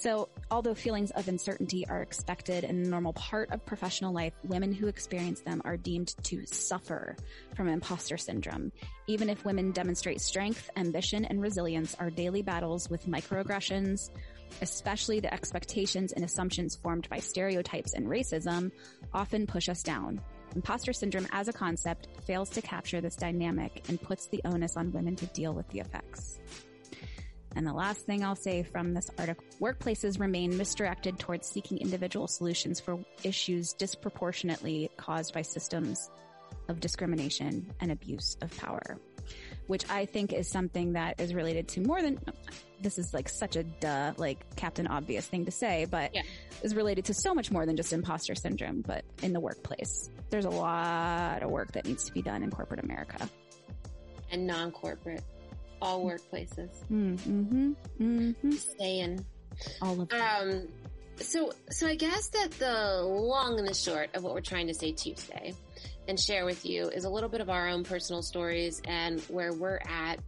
[0.00, 4.72] So, although feelings of uncertainty are expected and a normal part of professional life, women
[4.72, 7.16] who experience them are deemed to suffer
[7.54, 8.72] from imposter syndrome.
[9.08, 14.08] Even if women demonstrate strength, ambition, and resilience, our daily battles with microaggressions,
[14.62, 18.72] especially the expectations and assumptions formed by stereotypes and racism,
[19.12, 20.18] often push us down.
[20.56, 24.92] Imposter syndrome as a concept fails to capture this dynamic and puts the onus on
[24.92, 26.38] women to deal with the effects.
[27.56, 32.28] And the last thing I'll say from this article, workplaces remain misdirected towards seeking individual
[32.28, 36.10] solutions for issues disproportionately caused by systems
[36.68, 38.96] of discrimination and abuse of power,
[39.66, 42.20] which I think is something that is related to more than,
[42.80, 46.22] this is like such a duh, like Captain Obvious thing to say, but Yeah.
[46.62, 50.08] is related to so much more than just imposter syndrome, but in the workplace.
[50.30, 53.28] There's a lot of work that needs to be done in corporate America.
[54.30, 55.24] And non corporate.
[55.82, 56.70] All workplaces.
[56.90, 57.72] Mm-hmm.
[58.00, 58.50] Mm-hmm.
[58.52, 59.24] Staying.
[59.80, 60.20] All of them.
[60.20, 60.68] Um,
[61.16, 64.74] so, so I guess that the long and the short of what we're trying to
[64.74, 65.54] say to you today
[66.08, 69.52] and share with you is a little bit of our own personal stories and where
[69.52, 70.18] we're at.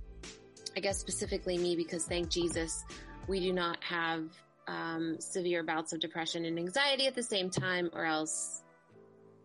[0.76, 2.84] I guess specifically me, because thank Jesus,
[3.26, 4.24] we do not have
[4.66, 8.62] um, severe bouts of depression and anxiety at the same time, or else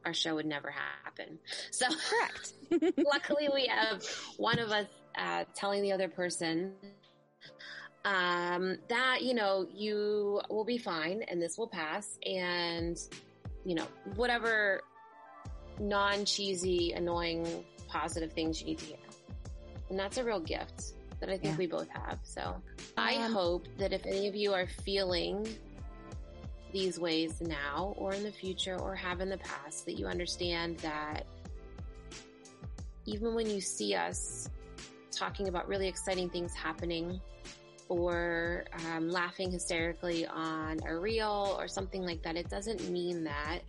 [0.06, 1.40] our show would never happen.
[1.72, 2.98] So, Correct.
[3.06, 4.04] luckily we have
[4.38, 4.86] one of us
[5.18, 6.74] uh, telling the other person
[8.06, 12.18] um, that you know you will be fine and this will pass.
[12.26, 12.98] And
[13.66, 13.86] you know
[14.16, 14.82] whatever
[15.80, 18.98] non cheesy annoying positive things you need to hear.
[19.90, 21.58] And that's a real gift that i think Yeah.
[21.58, 22.20] we both have.
[22.24, 22.56] So
[22.98, 25.48] i Um, hope that if any of you are feeling
[26.74, 30.78] these ways now or in the future or have in the past that you understand
[30.80, 31.26] that
[33.06, 34.50] even when you see us
[35.18, 37.20] talking about really exciting things happening
[37.90, 43.60] or um, laughing hysterically on a reel or something like that, it doesn't mean that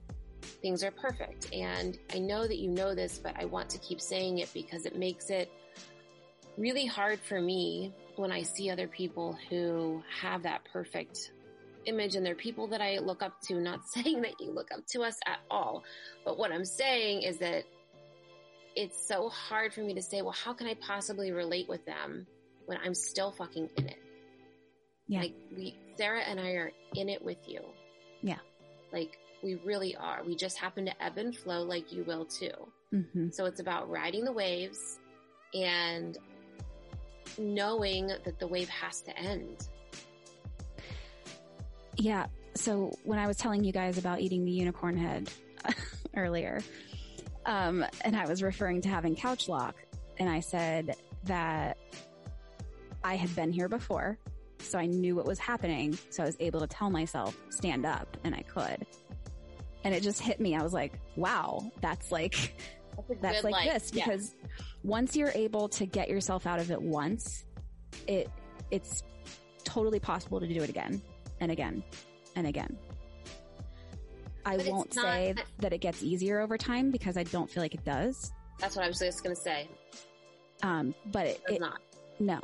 [0.62, 1.52] things are perfect.
[1.52, 4.86] And I know that you know this, but I want to keep saying it because
[4.86, 5.50] it makes it
[6.56, 11.30] really hard for me when I see other people who have that perfect
[11.84, 14.86] image and they're people that I look up to, not saying that you look up
[14.88, 15.84] to us at all.
[16.24, 17.64] But what I'm saying is that
[18.76, 22.26] it's so hard for me to say, well, how can I possibly relate with them
[22.66, 23.98] when I'm still fucking in it?
[25.08, 25.20] Yeah.
[25.20, 27.60] Like we, Sarah and I are in it with you.
[28.20, 28.38] Yeah.
[28.92, 30.22] Like we really are.
[30.24, 32.52] We just happen to ebb and flow like you will too.
[32.92, 33.30] Mm-hmm.
[33.30, 34.98] So it's about riding the waves
[35.54, 36.16] and
[37.38, 39.68] knowing that the wave has to end.
[41.96, 42.26] Yeah.
[42.54, 45.30] So when I was telling you guys about eating the unicorn head
[46.16, 46.60] earlier,
[47.46, 49.76] um, and I was referring to having couch lock,
[50.18, 51.78] and I said that
[53.04, 54.18] I had been here before,
[54.58, 58.16] so I knew what was happening, so I was able to tell myself stand up,
[58.24, 58.86] and I could.
[59.84, 60.56] And it just hit me.
[60.56, 62.54] I was like, "Wow, that's like
[63.08, 64.04] That's, that's like, this yeah.
[64.04, 64.34] because
[64.82, 67.44] once you're able to get yourself out of it once,
[68.06, 68.28] it
[68.70, 69.02] it's
[69.64, 71.00] totally possible to do it again
[71.40, 71.82] and again
[72.36, 72.76] and again.
[74.48, 77.62] I But won't not- say that it gets easier over time because I don't feel
[77.62, 78.32] like it does.
[78.58, 79.68] That's what I was just going to say.
[80.62, 81.80] Um, but it, It it not.
[82.18, 82.40] no,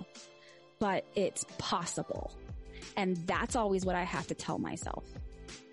[0.79, 2.37] but it's possible.
[2.97, 5.05] And that's always what I have to tell myself.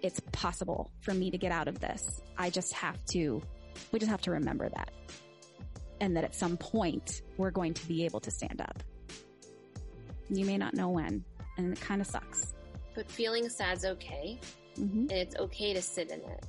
[0.02, 2.22] It's possible for me to get out of this.
[2.38, 3.42] I just have to,
[3.92, 4.92] we just have to remember that.
[6.00, 8.82] And that at some point we're going to be able to stand up.
[10.30, 11.24] You may not know when,
[11.58, 12.56] and it kind of sucks.
[12.96, 14.40] But feeling sad's okay.
[14.82, 16.46] Hmm and it's okay to sit in it.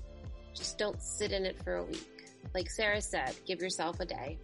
[0.54, 2.08] Just don't sit in it for a week.
[2.54, 4.38] Like Sarah said, give yourself a day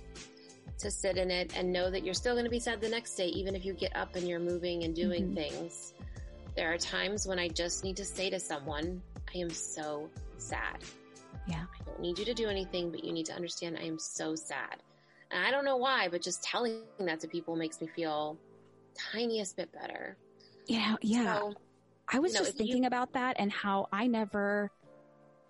[0.78, 3.14] to sit in it and know that you're still going to be sad the next
[3.14, 5.34] day, even if you get up and you're moving and doing Mhm.
[5.34, 5.94] things.
[6.56, 9.02] There are times when I just need to say to someone,
[9.34, 10.08] I am so
[10.38, 10.78] sad.
[11.46, 11.66] Yeah.
[11.80, 14.34] I don't need you to do anything, but you need to understand I am so
[14.34, 14.76] sad.
[15.30, 18.38] And I don't know why, but just telling that to people makes me feel
[18.94, 20.16] tiniest bit better.
[20.68, 21.38] Know, yeah.
[21.38, 21.54] So,
[22.12, 24.70] I was know, just if you- thinking about that and how I never,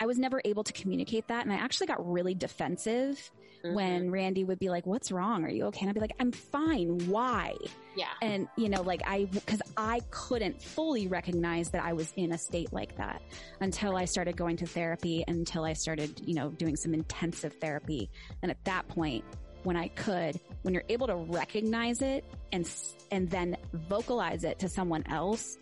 [0.01, 1.45] I was never able to communicate that.
[1.45, 3.31] And I actually got really defensive
[3.65, 3.75] mhm.
[3.75, 5.45] when Randy would be like, what's wrong?
[5.45, 5.81] Are you okay?
[5.81, 7.09] And I'd be like, I'm fine.
[7.09, 7.57] Why?
[7.97, 8.07] yeah.
[8.23, 12.39] And, you know, like I, cause I couldn't fully recognize that I was in a
[12.39, 13.21] state like that
[13.61, 18.09] until I started going to therapy, until I started, you know, doing some intensive therapy.
[18.43, 19.25] And at that point,
[19.65, 22.71] when I could, when you're able to recognize it and,
[23.11, 25.59] and then vocalize it to someone else,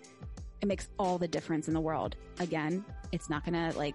[0.67, 2.17] it makes all the difference in the world.
[2.41, 3.95] Again, it's not gonna like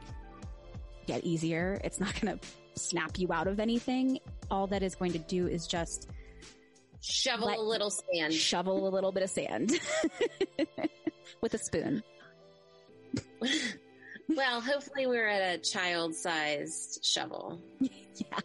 [1.06, 1.80] get easier.
[1.84, 2.40] It's not gonna
[2.76, 4.20] snap you out of anything.
[4.50, 6.10] All that is going to do is just
[7.02, 8.34] Shovel a little sand.
[8.34, 9.74] shovel a little bit of sand
[11.42, 12.04] with a spoon.
[14.34, 17.60] Well, hopefully we're at a child-sized shovel.
[18.16, 18.40] Yeah.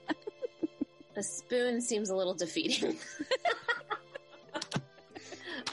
[1.16, 2.96] A spoon seems a little defeating.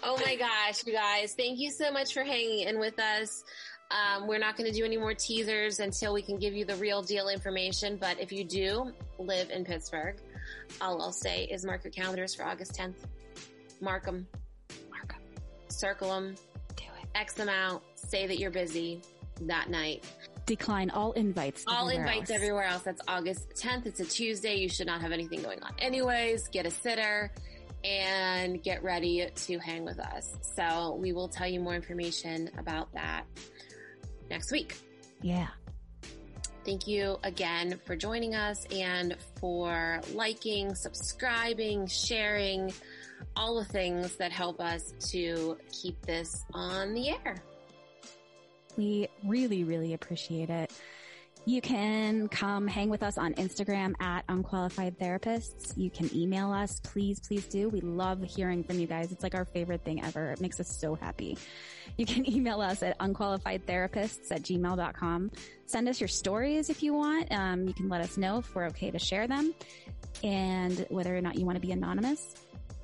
[0.03, 1.33] Oh my gosh, you guys.
[1.33, 3.43] Thank you so much for hanging in with us.
[3.91, 6.75] Um, we're not going to do any more teasers until we can give you the
[6.75, 7.97] real deal information.
[7.97, 10.15] But if you do live in Pittsburgh,
[10.81, 12.95] all I'll say is mark your calendars for August 10th.
[13.81, 14.27] Mark them.
[14.89, 15.21] Mark 'em.
[15.67, 16.35] Circle them.
[16.75, 17.07] Do it.
[17.15, 17.83] X them out.
[17.95, 19.01] Say that you're busy
[19.41, 20.05] that night.
[20.45, 21.63] Decline all invites.
[21.67, 22.41] All invites else.
[22.41, 22.81] everywhere else.
[22.83, 23.85] That's August 10th.
[23.85, 24.55] It's a Tuesday.
[24.55, 25.73] You should not have anything going on.
[25.79, 27.31] Anyways, get a sitter
[27.83, 30.35] and get ready to hang with us.
[30.55, 33.25] So we will tell you more information about that
[34.29, 34.77] next week.
[35.21, 35.47] Yeah.
[36.65, 42.71] Thank you again for joining us and for liking, subscribing, sharing,
[43.35, 47.35] all the things that help us to keep this on the air.
[48.77, 50.71] We really, really appreciate it.
[51.45, 55.75] You can come hang with us on Instagram at unqualified therapists.
[55.75, 56.79] You can email us.
[56.79, 57.67] Please, please do.
[57.67, 59.11] We love hearing from you guys.
[59.11, 60.31] It's like our favorite thing ever.
[60.31, 61.37] It makes us so happy.
[61.97, 65.31] You can email us at unqualifiedtherapists at gmail.com.
[65.65, 67.29] Send us your stories if you want.
[67.33, 69.53] Um, you can let us know if we're okay to share them
[70.23, 72.35] and whether or not you want to be anonymous.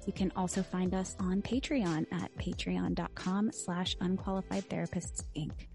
[0.06, 5.69] You can also find us on Patreon at patreon.com slash unqualified therapists inc.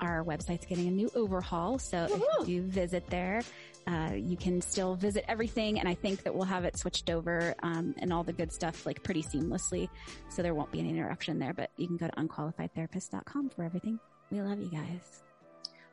[0.00, 3.42] Our website's getting a new overhaul, so if you do visit there,
[3.86, 7.54] uh, you can still visit everything, and I think that we'll have it switched over
[7.62, 9.88] um, and all the good stuff like pretty seamlessly,
[10.28, 11.52] so there won't be any interruption there.
[11.52, 13.98] But you can go to unqualifiedtherapist.com for everything.
[14.30, 15.22] We love you guys,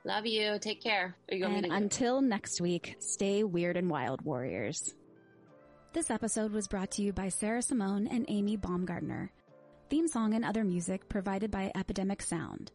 [0.04, 0.58] Love you.
[0.60, 1.16] Take care.
[1.30, 4.96] Are you and until next week, stay weird and wild, warriors.
[5.94, 9.32] This episode was brought to you by Sarah Simone and Amy Baumgartner.
[9.90, 12.72] Theme song and other music provided by Epidemic Sound.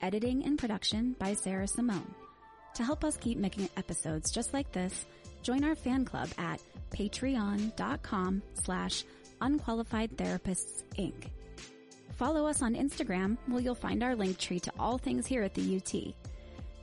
[0.00, 2.14] Editing and production by Sarah Simone.
[2.74, 5.06] To help us keep making episodes just like this,
[5.42, 6.60] join our fan club at
[6.90, 9.04] patreon.com slash
[9.40, 11.30] unqualified therapists inc.
[12.16, 15.54] Follow us on Instagram where you'll find our link tree to all things here at
[15.54, 16.14] the UT.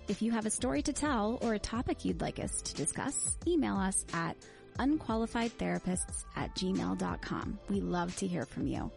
[0.07, 3.37] If you have a story to tell or a topic you'd like us to discuss,
[3.47, 4.37] email us at
[4.77, 7.59] unqualifiedtherapists at gmail.com.
[7.69, 8.91] We love to hear from you.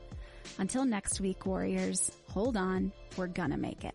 [0.58, 2.92] Until next week, warriors, hold on.
[3.16, 3.94] We're gonna make it.